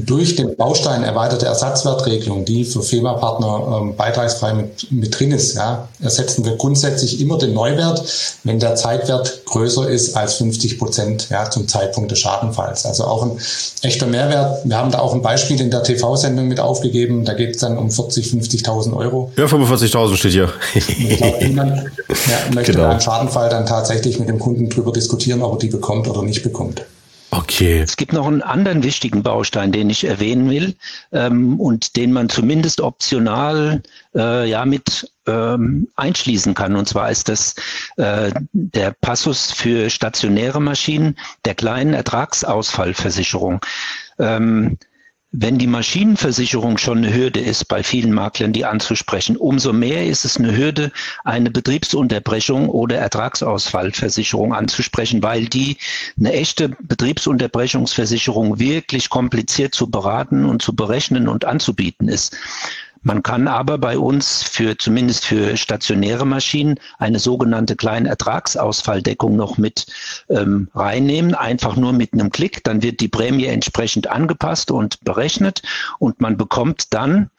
Durch 0.05 0.37
den 0.37 0.57
Baustein 0.57 1.05
erweiterte 1.05 1.47
Ersatzwertregelung, 1.47 2.45
die 2.45 2.65
für 2.65 2.83
FEMA-Partner 2.83 3.81
ähm, 3.81 3.97
beitragsfrei 3.97 4.55
mit, 4.55 4.91
mit 4.91 5.19
drin 5.19 5.33
ist, 5.33 5.55
ja, 5.55 5.89
ersetzen 6.03 6.45
wir 6.45 6.57
grundsätzlich 6.57 7.21
immer 7.21 7.39
den 7.39 7.55
Neuwert, 7.55 8.03
wenn 8.45 8.59
der 8.59 8.75
Zeitwert 8.75 9.45
größer 9.47 9.89
ist 9.89 10.17
als 10.17 10.35
50 10.35 10.79
Prozent 10.79 11.29
ja, 11.31 11.49
zum 11.51 11.69
Zeitpunkt 11.69 12.11
des 12.11 12.19
Schadenfalls. 12.19 12.85
Also 12.85 13.05
auch 13.05 13.23
ein 13.23 13.39
echter 13.83 14.07
Mehrwert. 14.07 14.65
Wir 14.65 14.77
haben 14.77 14.91
da 14.91 14.99
auch 14.99 15.15
ein 15.15 15.23
Beispiel 15.23 15.61
in 15.61 15.71
der 15.71 15.83
TV-Sendung 15.83 16.49
mit 16.49 16.61
aufgegeben. 16.61 17.25
Da 17.25 17.35
geht 17.35 17.55
es 17.55 17.61
dann 17.63 17.79
um 17.79 17.91
40, 17.91 18.27
50.000 18.27 18.95
Euro. 18.97 19.33
Ja, 19.37 19.45
45.000 19.45 20.17
steht 20.17 20.33
hier. 20.33 20.53
ich 20.75 21.17
glaube, 21.17 21.45
niemand 21.45 21.85
ja, 22.09 22.55
möchte 22.55 22.73
genau. 22.73 22.89
beim 22.89 23.01
Schadenfall 23.01 23.49
dann 23.49 23.67
tatsächlich 23.67 24.19
mit 24.19 24.29
dem 24.29 24.39
Kunden 24.39 24.69
drüber 24.69 24.93
diskutieren, 24.93 25.43
ob 25.43 25.55
er 25.55 25.59
die 25.59 25.69
bekommt 25.69 26.09
oder 26.09 26.23
nicht 26.23 26.43
bekommt. 26.43 26.85
Okay. 27.37 27.81
Es 27.81 27.99
gibt 27.99 28.14
noch 28.14 28.27
einen 28.27 28.40
anderen 28.40 28.83
wichtigen 28.83 29.22
Baustein, 29.22 29.70
den 29.70 29.90
ich 29.90 30.05
erwähnen 30.05 30.49
will 30.49 30.75
ähm, 31.12 31.61
und 31.61 31.96
den 31.96 32.11
man 32.11 32.31
zumindest 32.31 32.81
optional 32.81 33.83
äh, 34.14 34.49
ja 34.49 34.64
mit 34.64 35.12
ähm, 35.27 35.87
einschließen 35.96 36.55
kann. 36.55 36.77
Und 36.77 36.88
zwar 36.88 37.11
ist 37.11 37.29
das 37.29 37.55
äh, 37.99 38.33
der 38.53 38.92
Passus 38.92 39.53
für 39.53 39.90
stationäre 39.90 40.62
Maschinen 40.62 41.16
der 41.44 41.55
kleinen 41.55 41.92
Ertragsausfallversicherung. 41.92 43.61
Ähm, 44.18 44.79
wenn 45.38 45.59
die 45.59 45.66
Maschinenversicherung 45.66 46.79
schon 46.79 46.99
eine 46.99 47.12
Hürde 47.12 47.40
ist, 47.40 47.66
bei 47.68 47.83
vielen 47.83 48.12
Maklern 48.12 48.55
die 48.55 48.64
anzusprechen, 48.64 49.37
umso 49.37 49.75
mehr 49.75 50.07
ist 50.07 50.25
es 50.25 50.38
eine 50.38 50.57
Hürde, 50.57 50.92
eine 51.25 51.51
Betriebsunterbrechung 51.51 52.70
oder 52.70 52.96
Ertragsausfallversicherung 52.96 54.55
anzusprechen, 54.55 55.22
weil 55.22 55.44
die 55.44 55.77
eine 56.18 56.33
echte 56.33 56.70
Betriebsunterbrechungsversicherung 56.81 58.59
wirklich 58.59 59.11
kompliziert 59.11 59.75
zu 59.75 59.90
beraten 59.90 60.46
und 60.46 60.62
zu 60.62 60.75
berechnen 60.75 61.29
und 61.29 61.44
anzubieten 61.44 62.09
ist. 62.09 62.35
Man 63.07 63.23
kann 63.23 63.47
aber 63.47 63.79
bei 63.79 64.01
uns 64.01 64.42
für 64.42 64.77
zumindest 64.77 65.27
für 65.27 65.57
stationäre 65.57 66.27
Maschinen 66.27 66.81
eine 66.99 67.21
sogenannte 67.21 67.77
kleine 67.77 68.09
Ertragsausfalldeckung 68.09 69.37
noch 69.37 69.59
mit 69.59 69.87
ähm, 70.29 70.69
reinnehmen, 70.75 71.37
einfach 71.37 71.77
nur 71.77 71.92
mit 71.92 72.14
einem 72.14 72.33
Klick. 72.33 72.64
Dann 72.64 72.83
wird 72.83 72.99
die 72.99 73.07
Prämie 73.07 73.45
entsprechend 73.45 74.09
angepasst 74.09 74.73
und 74.73 75.05
berechnet. 75.05 75.62
Und 76.01 76.21
man 76.21 76.37
bekommt 76.37 76.95
dann 76.95 77.31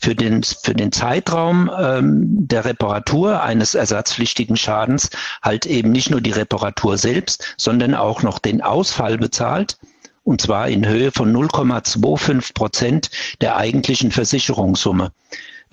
für 0.00 0.16
den, 0.16 0.42
für 0.42 0.74
den 0.74 0.90
Zeitraum 0.90 1.70
ähm, 1.78 2.48
der 2.48 2.64
Reparatur 2.64 3.44
eines 3.44 3.76
ersatzpflichtigen 3.76 4.56
Schadens 4.56 5.08
halt 5.40 5.66
eben 5.66 5.92
nicht 5.92 6.10
nur 6.10 6.20
die 6.20 6.32
Reparatur 6.32 6.98
selbst, 6.98 7.54
sondern 7.56 7.94
auch 7.94 8.24
noch 8.24 8.40
den 8.40 8.60
Ausfall 8.60 9.18
bezahlt 9.18 9.78
und 10.24 10.40
zwar 10.40 10.68
in 10.68 10.86
Höhe 10.86 11.10
von 11.10 11.34
0,25 11.34 12.54
Prozent 12.54 13.10
der 13.40 13.56
eigentlichen 13.56 14.10
Versicherungssumme. 14.10 15.12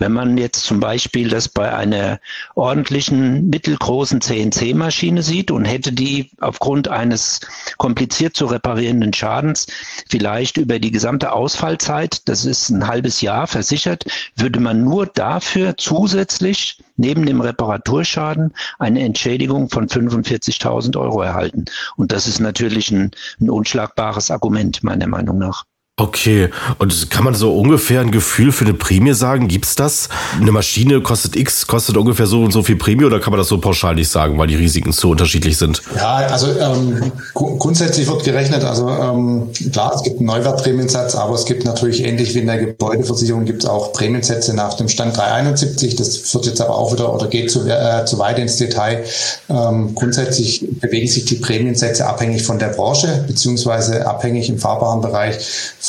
Wenn 0.00 0.12
man 0.12 0.38
jetzt 0.38 0.64
zum 0.64 0.80
Beispiel 0.80 1.28
das 1.28 1.46
bei 1.46 1.74
einer 1.74 2.20
ordentlichen 2.54 3.50
mittelgroßen 3.50 4.22
CNC-Maschine 4.22 5.22
sieht 5.22 5.50
und 5.50 5.66
hätte 5.66 5.92
die 5.92 6.30
aufgrund 6.40 6.88
eines 6.88 7.40
kompliziert 7.76 8.34
zu 8.34 8.46
reparierenden 8.46 9.12
Schadens 9.12 9.66
vielleicht 10.08 10.56
über 10.56 10.78
die 10.78 10.90
gesamte 10.90 11.32
Ausfallzeit, 11.32 12.26
das 12.30 12.46
ist 12.46 12.70
ein 12.70 12.86
halbes 12.86 13.20
Jahr 13.20 13.46
versichert, 13.46 14.06
würde 14.36 14.58
man 14.58 14.82
nur 14.82 15.04
dafür 15.04 15.76
zusätzlich 15.76 16.82
neben 16.96 17.26
dem 17.26 17.42
Reparaturschaden 17.42 18.54
eine 18.78 19.00
Entschädigung 19.04 19.68
von 19.68 19.86
45.000 19.86 20.98
Euro 20.98 21.20
erhalten. 21.20 21.66
Und 21.96 22.10
das 22.10 22.26
ist 22.26 22.40
natürlich 22.40 22.90
ein, 22.90 23.10
ein 23.38 23.50
unschlagbares 23.50 24.30
Argument 24.30 24.82
meiner 24.82 25.06
Meinung 25.06 25.36
nach. 25.36 25.66
Okay, 26.00 26.48
und 26.78 27.10
kann 27.10 27.24
man 27.24 27.34
so 27.34 27.54
ungefähr 27.54 28.00
ein 28.00 28.10
Gefühl 28.10 28.52
für 28.52 28.64
eine 28.64 28.72
Prämie 28.72 29.12
sagen? 29.12 29.48
Gibt's 29.48 29.74
das? 29.74 30.08
Eine 30.40 30.50
Maschine 30.50 31.02
kostet 31.02 31.36
X, 31.36 31.66
kostet 31.66 31.98
ungefähr 31.98 32.26
so 32.26 32.42
und 32.42 32.52
so 32.52 32.62
viel 32.62 32.76
Prämie 32.76 33.04
oder 33.04 33.20
kann 33.20 33.32
man 33.32 33.38
das 33.38 33.48
so 33.48 33.58
pauschal 33.58 33.94
nicht 33.96 34.08
sagen, 34.10 34.38
weil 34.38 34.46
die 34.46 34.54
Risiken 34.54 34.92
so 34.92 35.10
unterschiedlich 35.10 35.58
sind? 35.58 35.82
Ja, 35.94 36.16
also 36.30 36.46
ähm, 36.58 37.12
grundsätzlich 37.34 38.08
wird 38.08 38.24
gerechnet, 38.24 38.64
also 38.64 38.88
ähm, 38.88 39.50
klar, 39.72 39.92
es 39.94 40.02
gibt 40.02 40.20
einen 40.20 40.26
Neuwertprämiensatz, 40.28 41.14
aber 41.16 41.34
es 41.34 41.44
gibt 41.44 41.66
natürlich 41.66 42.02
ähnlich 42.02 42.34
wie 42.34 42.38
in 42.38 42.46
der 42.46 42.56
Gebäudeversicherung 42.56 43.44
gibt 43.44 43.64
es 43.64 43.68
auch 43.68 43.92
Prämiensätze 43.92 44.56
nach 44.56 44.72
dem 44.72 44.88
Stand 44.88 45.18
371. 45.18 45.96
Das 45.96 46.32
wird 46.32 46.46
jetzt 46.46 46.62
aber 46.62 46.78
auch 46.78 46.94
wieder 46.94 47.12
oder 47.14 47.26
geht 47.26 47.50
zu, 47.50 47.68
äh, 47.68 48.06
zu 48.06 48.18
weit 48.18 48.38
ins 48.38 48.56
Detail. 48.56 49.04
Ähm, 49.50 49.94
grundsätzlich 49.94 50.64
bewegen 50.80 51.08
sich 51.08 51.26
die 51.26 51.34
Prämiensätze 51.34 52.06
abhängig 52.06 52.42
von 52.42 52.58
der 52.58 52.68
Branche 52.68 53.22
beziehungsweise 53.26 54.06
abhängig 54.06 54.48
im 54.48 54.58
fahrbaren 54.58 55.02
Bereich 55.02 55.36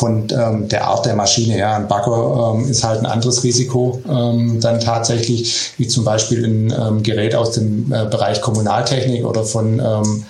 von 0.02 0.28
ähm, 0.32 0.68
der 0.68 0.88
Art 0.88 1.06
der 1.06 1.16
Maschine. 1.16 1.60
Ja, 1.60 1.76
ein 1.76 1.88
Bagger 1.88 2.56
ähm, 2.56 2.68
ist 2.68 2.84
halt 2.84 3.02
ein 3.02 3.06
anderes 3.06 3.44
Risiko 3.44 4.02
ähm, 4.10 4.60
dann 4.60 4.80
tatsächlich, 4.80 5.74
wie 5.78 5.88
zum 5.88 6.04
Beispiel 6.04 6.44
ein 6.44 6.74
ähm, 6.74 7.04
Gerät 7.04 7.36
aus 7.36 7.52
dem 7.52 7.94
äh, 7.94 8.06
Bereich 8.06 8.42
Kommunaltechnik 8.42 9.24
oder 9.24 9.44
von 9.44 9.80
ähm, 9.80 10.24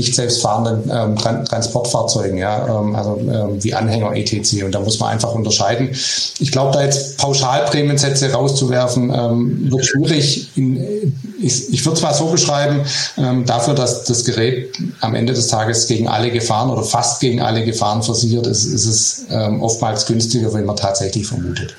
nicht 0.00 0.14
selbstfahrenden 0.14 0.90
ähm, 0.90 1.16
Transportfahrzeugen, 1.16 2.38
ja, 2.38 2.66
ähm, 2.66 2.94
also 2.96 3.20
ähm, 3.20 3.62
wie 3.62 3.74
Anhänger 3.74 4.16
etc. 4.16 4.64
Und 4.64 4.74
da 4.74 4.80
muss 4.80 4.98
man 4.98 5.10
einfach 5.10 5.32
unterscheiden. 5.34 5.90
Ich 6.38 6.50
glaube, 6.50 6.72
da 6.72 6.82
jetzt 6.82 7.18
Pauschalprämiensätze 7.18 8.32
rauszuwerfen, 8.32 9.12
ähm, 9.14 9.70
wird 9.70 9.84
schwierig. 9.84 10.48
In, 10.56 11.14
ich 11.42 11.72
ich 11.72 11.84
würde 11.84 11.96
es 11.96 12.02
mal 12.02 12.14
so 12.14 12.26
beschreiben, 12.26 12.80
ähm, 13.18 13.44
dafür, 13.44 13.74
dass 13.74 14.04
das 14.04 14.24
Gerät 14.24 14.74
am 15.00 15.14
Ende 15.14 15.32
des 15.32 15.48
Tages 15.48 15.86
gegen 15.86 16.08
alle 16.08 16.30
Gefahren 16.30 16.70
oder 16.70 16.82
fast 16.82 17.20
gegen 17.20 17.40
alle 17.42 17.64
Gefahren 17.64 18.02
versichert 18.02 18.46
ist, 18.46 18.64
ist 18.64 18.86
es 18.86 19.26
ähm, 19.30 19.62
oftmals 19.62 20.06
günstiger, 20.06 20.52
wenn 20.54 20.64
man 20.64 20.76
tatsächlich 20.76 21.26
vermutet. 21.26 21.74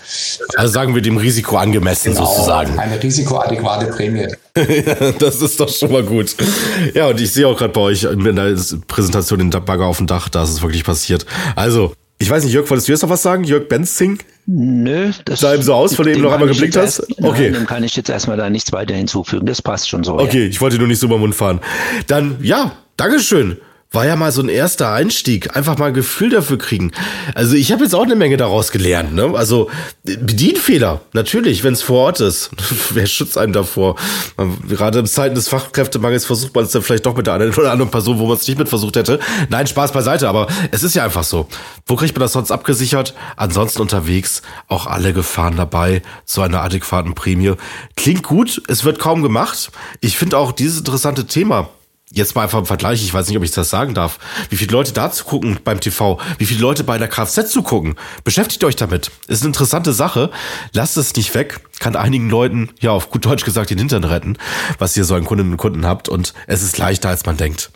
Also 0.55 0.73
sagen 0.73 0.93
wir 0.93 1.01
dem 1.01 1.17
Risiko 1.17 1.57
angemessen 1.57 2.13
genau, 2.13 2.25
sozusagen. 2.25 2.77
Eine 2.77 3.01
risikoadäquate 3.01 3.87
Prämie. 3.87 4.27
das 5.19 5.41
ist 5.41 5.59
doch 5.59 5.69
schon 5.69 5.91
mal 5.91 6.03
gut. 6.03 6.35
Ja, 6.93 7.07
und 7.07 7.21
ich 7.21 7.31
sehe 7.31 7.47
auch 7.47 7.57
gerade 7.57 7.73
bei 7.73 7.81
euch 7.81 8.03
in 8.03 8.23
der 8.23 8.55
Präsentation 8.87 9.39
den 9.39 9.49
Bagger 9.49 9.85
auf 9.85 9.97
dem 9.97 10.07
Dach, 10.07 10.29
da 10.29 10.43
ist 10.43 10.49
es 10.49 10.61
wirklich 10.61 10.83
passiert. 10.83 11.25
Also, 11.55 11.93
ich 12.19 12.29
weiß 12.29 12.43
nicht, 12.43 12.53
Jörg, 12.53 12.69
wolltest 12.69 12.87
du 12.87 12.91
jetzt 12.91 13.01
noch 13.01 13.09
was 13.09 13.23
sagen? 13.23 13.43
Jörg 13.43 13.67
Benzing? 13.67 14.19
Nö, 14.45 15.11
das 15.25 15.39
sah 15.39 15.53
ihm 15.53 15.61
so 15.61 15.73
aus, 15.73 15.95
von 15.95 16.05
dem 16.05 16.17
du 16.17 16.23
noch 16.23 16.33
einmal 16.33 16.49
geblickt 16.49 16.75
hast. 16.75 16.99
Erst, 16.99 17.23
okay. 17.23 17.49
Nein, 17.49 17.61
dem 17.61 17.67
kann 17.67 17.83
ich 17.83 17.95
jetzt 17.95 18.09
erstmal 18.09 18.37
da 18.37 18.49
nichts 18.49 18.71
weiter 18.73 18.93
hinzufügen. 18.93 19.45
Das 19.45 19.61
passt 19.61 19.89
schon 19.89 20.03
so. 20.03 20.19
Okay, 20.19 20.43
ja. 20.43 20.49
ich 20.49 20.59
wollte 20.59 20.77
nur 20.77 20.87
nicht 20.87 20.99
so 20.99 21.07
über 21.07 21.15
den 21.15 21.21
Mund 21.21 21.35
fahren. 21.35 21.61
Dann, 22.07 22.37
ja, 22.41 22.73
Dankeschön 22.97 23.57
war 23.91 24.05
ja 24.05 24.15
mal 24.15 24.31
so 24.31 24.41
ein 24.41 24.47
erster 24.47 24.93
Einstieg, 24.93 25.55
einfach 25.57 25.77
mal 25.77 25.87
ein 25.87 25.93
Gefühl 25.93 26.29
dafür 26.29 26.57
kriegen. 26.57 26.93
Also 27.35 27.55
ich 27.55 27.73
habe 27.73 27.83
jetzt 27.83 27.93
auch 27.93 28.03
eine 28.03 28.15
Menge 28.15 28.37
daraus 28.37 28.71
gelernt. 28.71 29.13
Ne? 29.13 29.33
Also 29.35 29.69
Bedienfehler, 30.03 31.01
natürlich, 31.11 31.65
wenn 31.65 31.73
es 31.73 31.81
vor 31.81 32.05
Ort 32.05 32.21
ist. 32.21 32.51
Wer 32.91 33.05
schützt 33.05 33.37
einen 33.37 33.51
davor? 33.51 33.97
Gerade 34.67 34.99
in 34.99 35.07
Zeiten 35.07 35.35
des 35.35 35.49
Fachkräftemangels 35.49 36.25
versucht 36.25 36.55
man 36.55 36.63
es 36.63 36.71
dann 36.71 36.81
vielleicht 36.81 37.05
doch 37.05 37.17
mit 37.17 37.27
der 37.27 37.33
einen 37.33 37.53
oder 37.53 37.71
anderen 37.71 37.91
Person, 37.91 38.17
wo 38.17 38.27
man 38.27 38.37
es 38.37 38.47
nicht 38.47 38.57
mit 38.57 38.69
versucht 38.69 38.95
hätte. 38.95 39.19
Nein, 39.49 39.67
Spaß 39.67 39.91
beiseite, 39.91 40.29
aber 40.29 40.47
es 40.71 40.83
ist 40.83 40.95
ja 40.95 41.03
einfach 41.03 41.25
so. 41.25 41.47
Wo 41.85 41.97
kriegt 41.97 42.15
man 42.15 42.21
das 42.21 42.31
sonst 42.31 42.51
abgesichert? 42.51 43.13
Ansonsten 43.35 43.81
unterwegs 43.81 44.41
auch 44.69 44.87
alle 44.87 45.11
Gefahren 45.11 45.57
dabei 45.57 46.01
zu 46.23 46.41
einer 46.41 46.61
adäquaten 46.61 47.13
Prämie. 47.13 47.55
Klingt 47.97 48.23
gut, 48.23 48.61
es 48.69 48.85
wird 48.85 48.99
kaum 48.99 49.21
gemacht. 49.21 49.69
Ich 49.99 50.15
finde 50.15 50.37
auch 50.37 50.53
dieses 50.53 50.79
interessante 50.79 51.25
Thema 51.25 51.67
jetzt 52.11 52.35
mal 52.35 52.43
einfach 52.43 52.59
im 52.59 52.65
Vergleich, 52.65 53.03
ich 53.03 53.13
weiß 53.13 53.27
nicht, 53.27 53.37
ob 53.37 53.43
ich 53.43 53.51
das 53.51 53.69
sagen 53.69 53.93
darf, 53.93 54.19
wie 54.49 54.57
viele 54.57 54.71
Leute 54.71 54.91
da 54.91 55.11
zu 55.11 55.23
gucken 55.23 55.59
beim 55.63 55.79
TV, 55.79 56.19
wie 56.37 56.45
viele 56.45 56.61
Leute 56.61 56.83
bei 56.83 56.97
der 56.97 57.07
Kfz 57.07 57.51
zu 57.51 57.63
gucken. 57.63 57.95
Beschäftigt 58.23 58.63
euch 58.63 58.75
damit. 58.75 59.11
Ist 59.27 59.41
eine 59.41 59.49
interessante 59.49 59.93
Sache. 59.93 60.29
Lasst 60.73 60.97
es 60.97 61.15
nicht 61.15 61.33
weg. 61.33 61.61
Kann 61.79 61.95
einigen 61.95 62.29
Leuten, 62.29 62.69
ja, 62.79 62.91
auf 62.91 63.09
gut 63.09 63.25
Deutsch 63.25 63.45
gesagt, 63.45 63.69
den 63.69 63.77
Hintern 63.77 64.03
retten, 64.03 64.37
was 64.77 64.95
ihr 64.95 65.05
so 65.05 65.15
an 65.15 65.25
Kundinnen 65.25 65.53
und 65.53 65.57
Kunden 65.57 65.85
habt. 65.85 66.09
Und 66.09 66.33
es 66.47 66.61
ist 66.61 66.77
leichter, 66.77 67.09
als 67.09 67.25
man 67.25 67.37
denkt. 67.37 67.71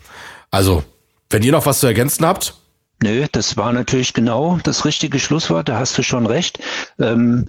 Also, 0.50 0.84
wenn 1.30 1.42
ihr 1.42 1.52
noch 1.52 1.66
was 1.66 1.80
zu 1.80 1.86
ergänzen 1.86 2.24
habt. 2.24 2.54
Nö, 3.02 3.26
das 3.32 3.56
war 3.56 3.72
natürlich 3.72 4.14
genau 4.14 4.58
das 4.62 4.84
richtige 4.84 5.18
Schlusswort. 5.18 5.68
Da 5.68 5.78
hast 5.78 5.98
du 5.98 6.02
schon 6.02 6.26
recht. 6.26 6.58
Ähm 6.98 7.48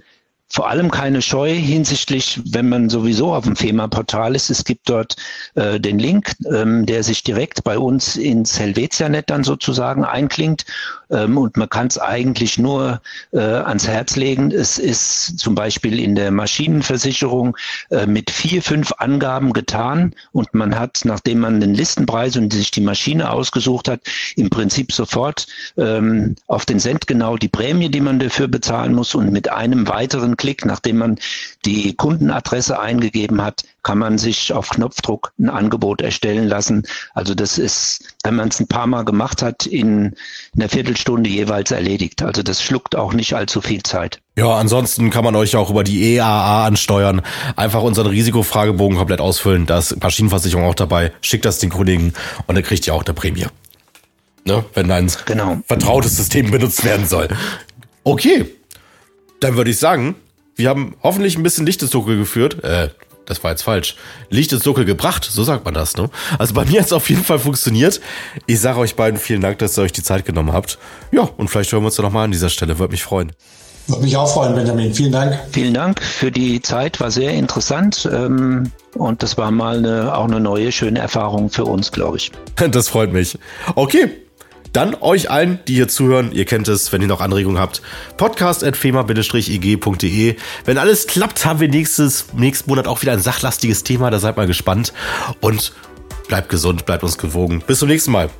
vor 0.50 0.68
allem 0.68 0.90
keine 0.90 1.20
Scheu 1.20 1.54
hinsichtlich, 1.54 2.40
wenn 2.46 2.68
man 2.68 2.88
sowieso 2.88 3.34
auf 3.34 3.44
dem 3.44 3.54
FEMA-Portal 3.54 4.34
ist. 4.34 4.48
Es 4.48 4.64
gibt 4.64 4.88
dort 4.88 5.16
äh, 5.54 5.78
den 5.78 5.98
Link, 5.98 6.34
ähm, 6.50 6.86
der 6.86 7.02
sich 7.02 7.22
direkt 7.22 7.64
bei 7.64 7.78
uns 7.78 8.16
ins 8.16 8.58
Helvetia-Net 8.58 9.28
dann 9.28 9.44
sozusagen 9.44 10.04
einklingt. 10.04 10.64
Ähm, 11.10 11.38
und 11.38 11.56
man 11.56 11.68
kann 11.68 11.86
es 11.86 11.98
eigentlich 11.98 12.58
nur 12.58 13.00
äh, 13.32 13.38
ans 13.38 13.86
Herz 13.86 14.16
legen. 14.16 14.50
Es 14.50 14.78
ist 14.78 15.38
zum 15.38 15.54
Beispiel 15.54 16.00
in 16.00 16.14
der 16.14 16.30
Maschinenversicherung 16.30 17.56
äh, 17.90 18.06
mit 18.06 18.30
vier, 18.30 18.62
fünf 18.62 18.92
Angaben 18.98 19.52
getan 19.52 20.14
und 20.32 20.54
man 20.54 20.78
hat, 20.78 21.00
nachdem 21.04 21.40
man 21.40 21.60
den 21.60 21.74
Listenpreis 21.74 22.36
und 22.36 22.52
sich 22.52 22.70
die 22.70 22.80
Maschine 22.80 23.30
ausgesucht 23.30 23.88
hat, 23.88 24.00
im 24.36 24.50
Prinzip 24.50 24.92
sofort 24.92 25.46
ähm, 25.76 26.36
auf 26.46 26.66
den 26.66 26.80
Cent 26.80 27.06
genau 27.06 27.36
die 27.36 27.48
Prämie, 27.48 27.90
die 27.90 28.00
man 28.00 28.18
dafür 28.18 28.48
bezahlen 28.48 28.94
muss 28.94 29.14
und 29.14 29.32
mit 29.32 29.50
einem 29.50 29.88
weiteren 29.88 30.36
Klick, 30.36 30.64
nachdem 30.64 30.98
man 30.98 31.18
die 31.64 31.94
Kundenadresse 31.94 32.78
eingegeben 32.78 33.42
hat, 33.42 33.64
kann 33.88 33.96
man 33.96 34.18
sich 34.18 34.52
auf 34.52 34.68
Knopfdruck 34.68 35.32
ein 35.38 35.48
Angebot 35.48 36.02
erstellen 36.02 36.46
lassen. 36.46 36.82
Also 37.14 37.34
das 37.34 37.56
ist, 37.56 38.04
wenn 38.22 38.36
man 38.36 38.48
es 38.48 38.60
ein 38.60 38.66
paar 38.66 38.86
Mal 38.86 39.02
gemacht 39.06 39.40
hat, 39.40 39.64
in 39.64 40.14
einer 40.54 40.68
Viertelstunde 40.68 41.30
jeweils 41.30 41.70
erledigt. 41.70 42.22
Also 42.22 42.42
das 42.42 42.62
schluckt 42.62 42.96
auch 42.96 43.14
nicht 43.14 43.32
allzu 43.32 43.62
viel 43.62 43.82
Zeit. 43.82 44.20
Ja, 44.36 44.54
ansonsten 44.56 45.08
kann 45.08 45.24
man 45.24 45.34
euch 45.36 45.56
auch 45.56 45.70
über 45.70 45.84
die 45.84 46.16
EAA 46.16 46.66
ansteuern. 46.66 47.22
Einfach 47.56 47.80
unseren 47.80 48.08
Risikofragebogen 48.08 48.98
komplett 48.98 49.22
ausfüllen. 49.22 49.64
Da 49.64 49.78
ist 49.78 49.98
Maschinenversicherung 50.02 50.66
auch 50.66 50.74
dabei. 50.74 51.10
Schickt 51.22 51.46
das 51.46 51.58
den 51.58 51.70
Kollegen 51.70 52.12
und 52.46 52.56
dann 52.56 52.62
kriegt 52.62 52.86
ihr 52.86 52.92
auch 52.94 53.06
eine 53.06 53.14
Prämie. 53.14 53.46
Ne? 54.44 54.66
Wenn 54.74 54.90
ein 54.90 55.10
genau. 55.24 55.62
vertrautes 55.66 56.14
System 56.14 56.50
benutzt 56.50 56.84
werden 56.84 57.06
soll. 57.06 57.28
Okay, 58.04 58.44
dann 59.40 59.56
würde 59.56 59.70
ich 59.70 59.78
sagen, 59.78 60.14
wir 60.56 60.68
haben 60.68 60.94
hoffentlich 61.02 61.38
ein 61.38 61.42
bisschen 61.42 61.64
Licht 61.64 61.80
ins 61.80 61.92
Dunkel 61.92 62.18
geführt. 62.18 62.62
Äh, 62.62 62.90
das 63.28 63.44
war 63.44 63.50
jetzt 63.50 63.62
falsch. 63.62 63.96
Licht 64.30 64.52
ins 64.52 64.62
Dunkel 64.62 64.84
gebracht, 64.84 65.28
so 65.30 65.44
sagt 65.44 65.64
man 65.64 65.74
das, 65.74 65.96
ne? 65.96 66.10
Also 66.38 66.54
bei 66.54 66.64
mir 66.64 66.80
hat 66.80 66.86
es 66.86 66.92
auf 66.92 67.08
jeden 67.10 67.24
Fall 67.24 67.38
funktioniert. 67.38 68.00
Ich 68.46 68.60
sage 68.60 68.78
euch 68.78 68.96
beiden 68.96 69.18
vielen 69.18 69.40
Dank, 69.40 69.58
dass 69.58 69.78
ihr 69.78 69.82
euch 69.82 69.92
die 69.92 70.02
Zeit 70.02 70.24
genommen 70.24 70.52
habt. 70.52 70.78
Ja, 71.12 71.28
und 71.36 71.48
vielleicht 71.48 71.72
hören 71.72 71.82
wir 71.82 71.86
uns 71.86 71.96
dann 71.96 72.06
nochmal 72.06 72.24
an 72.24 72.32
dieser 72.32 72.48
Stelle. 72.48 72.78
Würde 72.78 72.92
mich 72.92 73.02
freuen. 73.02 73.32
Würde 73.86 74.02
mich 74.02 74.16
auch 74.16 74.30
freuen, 74.30 74.54
Benjamin. 74.54 74.92
Vielen 74.92 75.12
Dank. 75.12 75.38
Vielen 75.50 75.72
Dank 75.72 76.02
für 76.02 76.30
die 76.30 76.60
Zeit, 76.60 77.00
war 77.00 77.10
sehr 77.10 77.32
interessant. 77.32 78.08
Ähm, 78.12 78.70
und 78.94 79.22
das 79.22 79.38
war 79.38 79.50
mal 79.50 79.78
eine, 79.78 80.14
auch 80.14 80.24
eine 80.24 80.40
neue, 80.40 80.72
schöne 80.72 80.98
Erfahrung 80.98 81.48
für 81.48 81.64
uns, 81.64 81.90
glaube 81.90 82.18
ich. 82.18 82.30
Das 82.70 82.88
freut 82.88 83.12
mich. 83.12 83.38
Okay, 83.76 84.10
dann 84.72 84.94
euch 84.94 85.30
allen, 85.30 85.58
die 85.68 85.74
hier 85.74 85.88
zuhören, 85.88 86.32
ihr 86.32 86.44
kennt 86.44 86.68
es, 86.68 86.92
wenn 86.92 87.02
ihr 87.02 87.08
noch 87.08 87.20
Anregungen 87.20 87.60
habt, 87.60 87.82
podcast.fema-ig.de. 88.16 90.36
Wenn 90.64 90.78
alles 90.78 91.06
klappt, 91.06 91.44
haben 91.44 91.60
wir 91.60 91.68
nächstes, 91.68 92.26
nächsten 92.34 92.70
Monat 92.70 92.86
auch 92.86 93.02
wieder 93.02 93.12
ein 93.12 93.20
sachlastiges 93.20 93.84
Thema, 93.84 94.10
da 94.10 94.18
seid 94.18 94.36
mal 94.36 94.46
gespannt 94.46 94.94
und 95.40 95.72
bleibt 96.28 96.48
gesund, 96.48 96.86
bleibt 96.86 97.02
uns 97.02 97.18
gewogen. 97.18 97.62
Bis 97.66 97.80
zum 97.80 97.88
nächsten 97.88 98.12
Mal. 98.12 98.30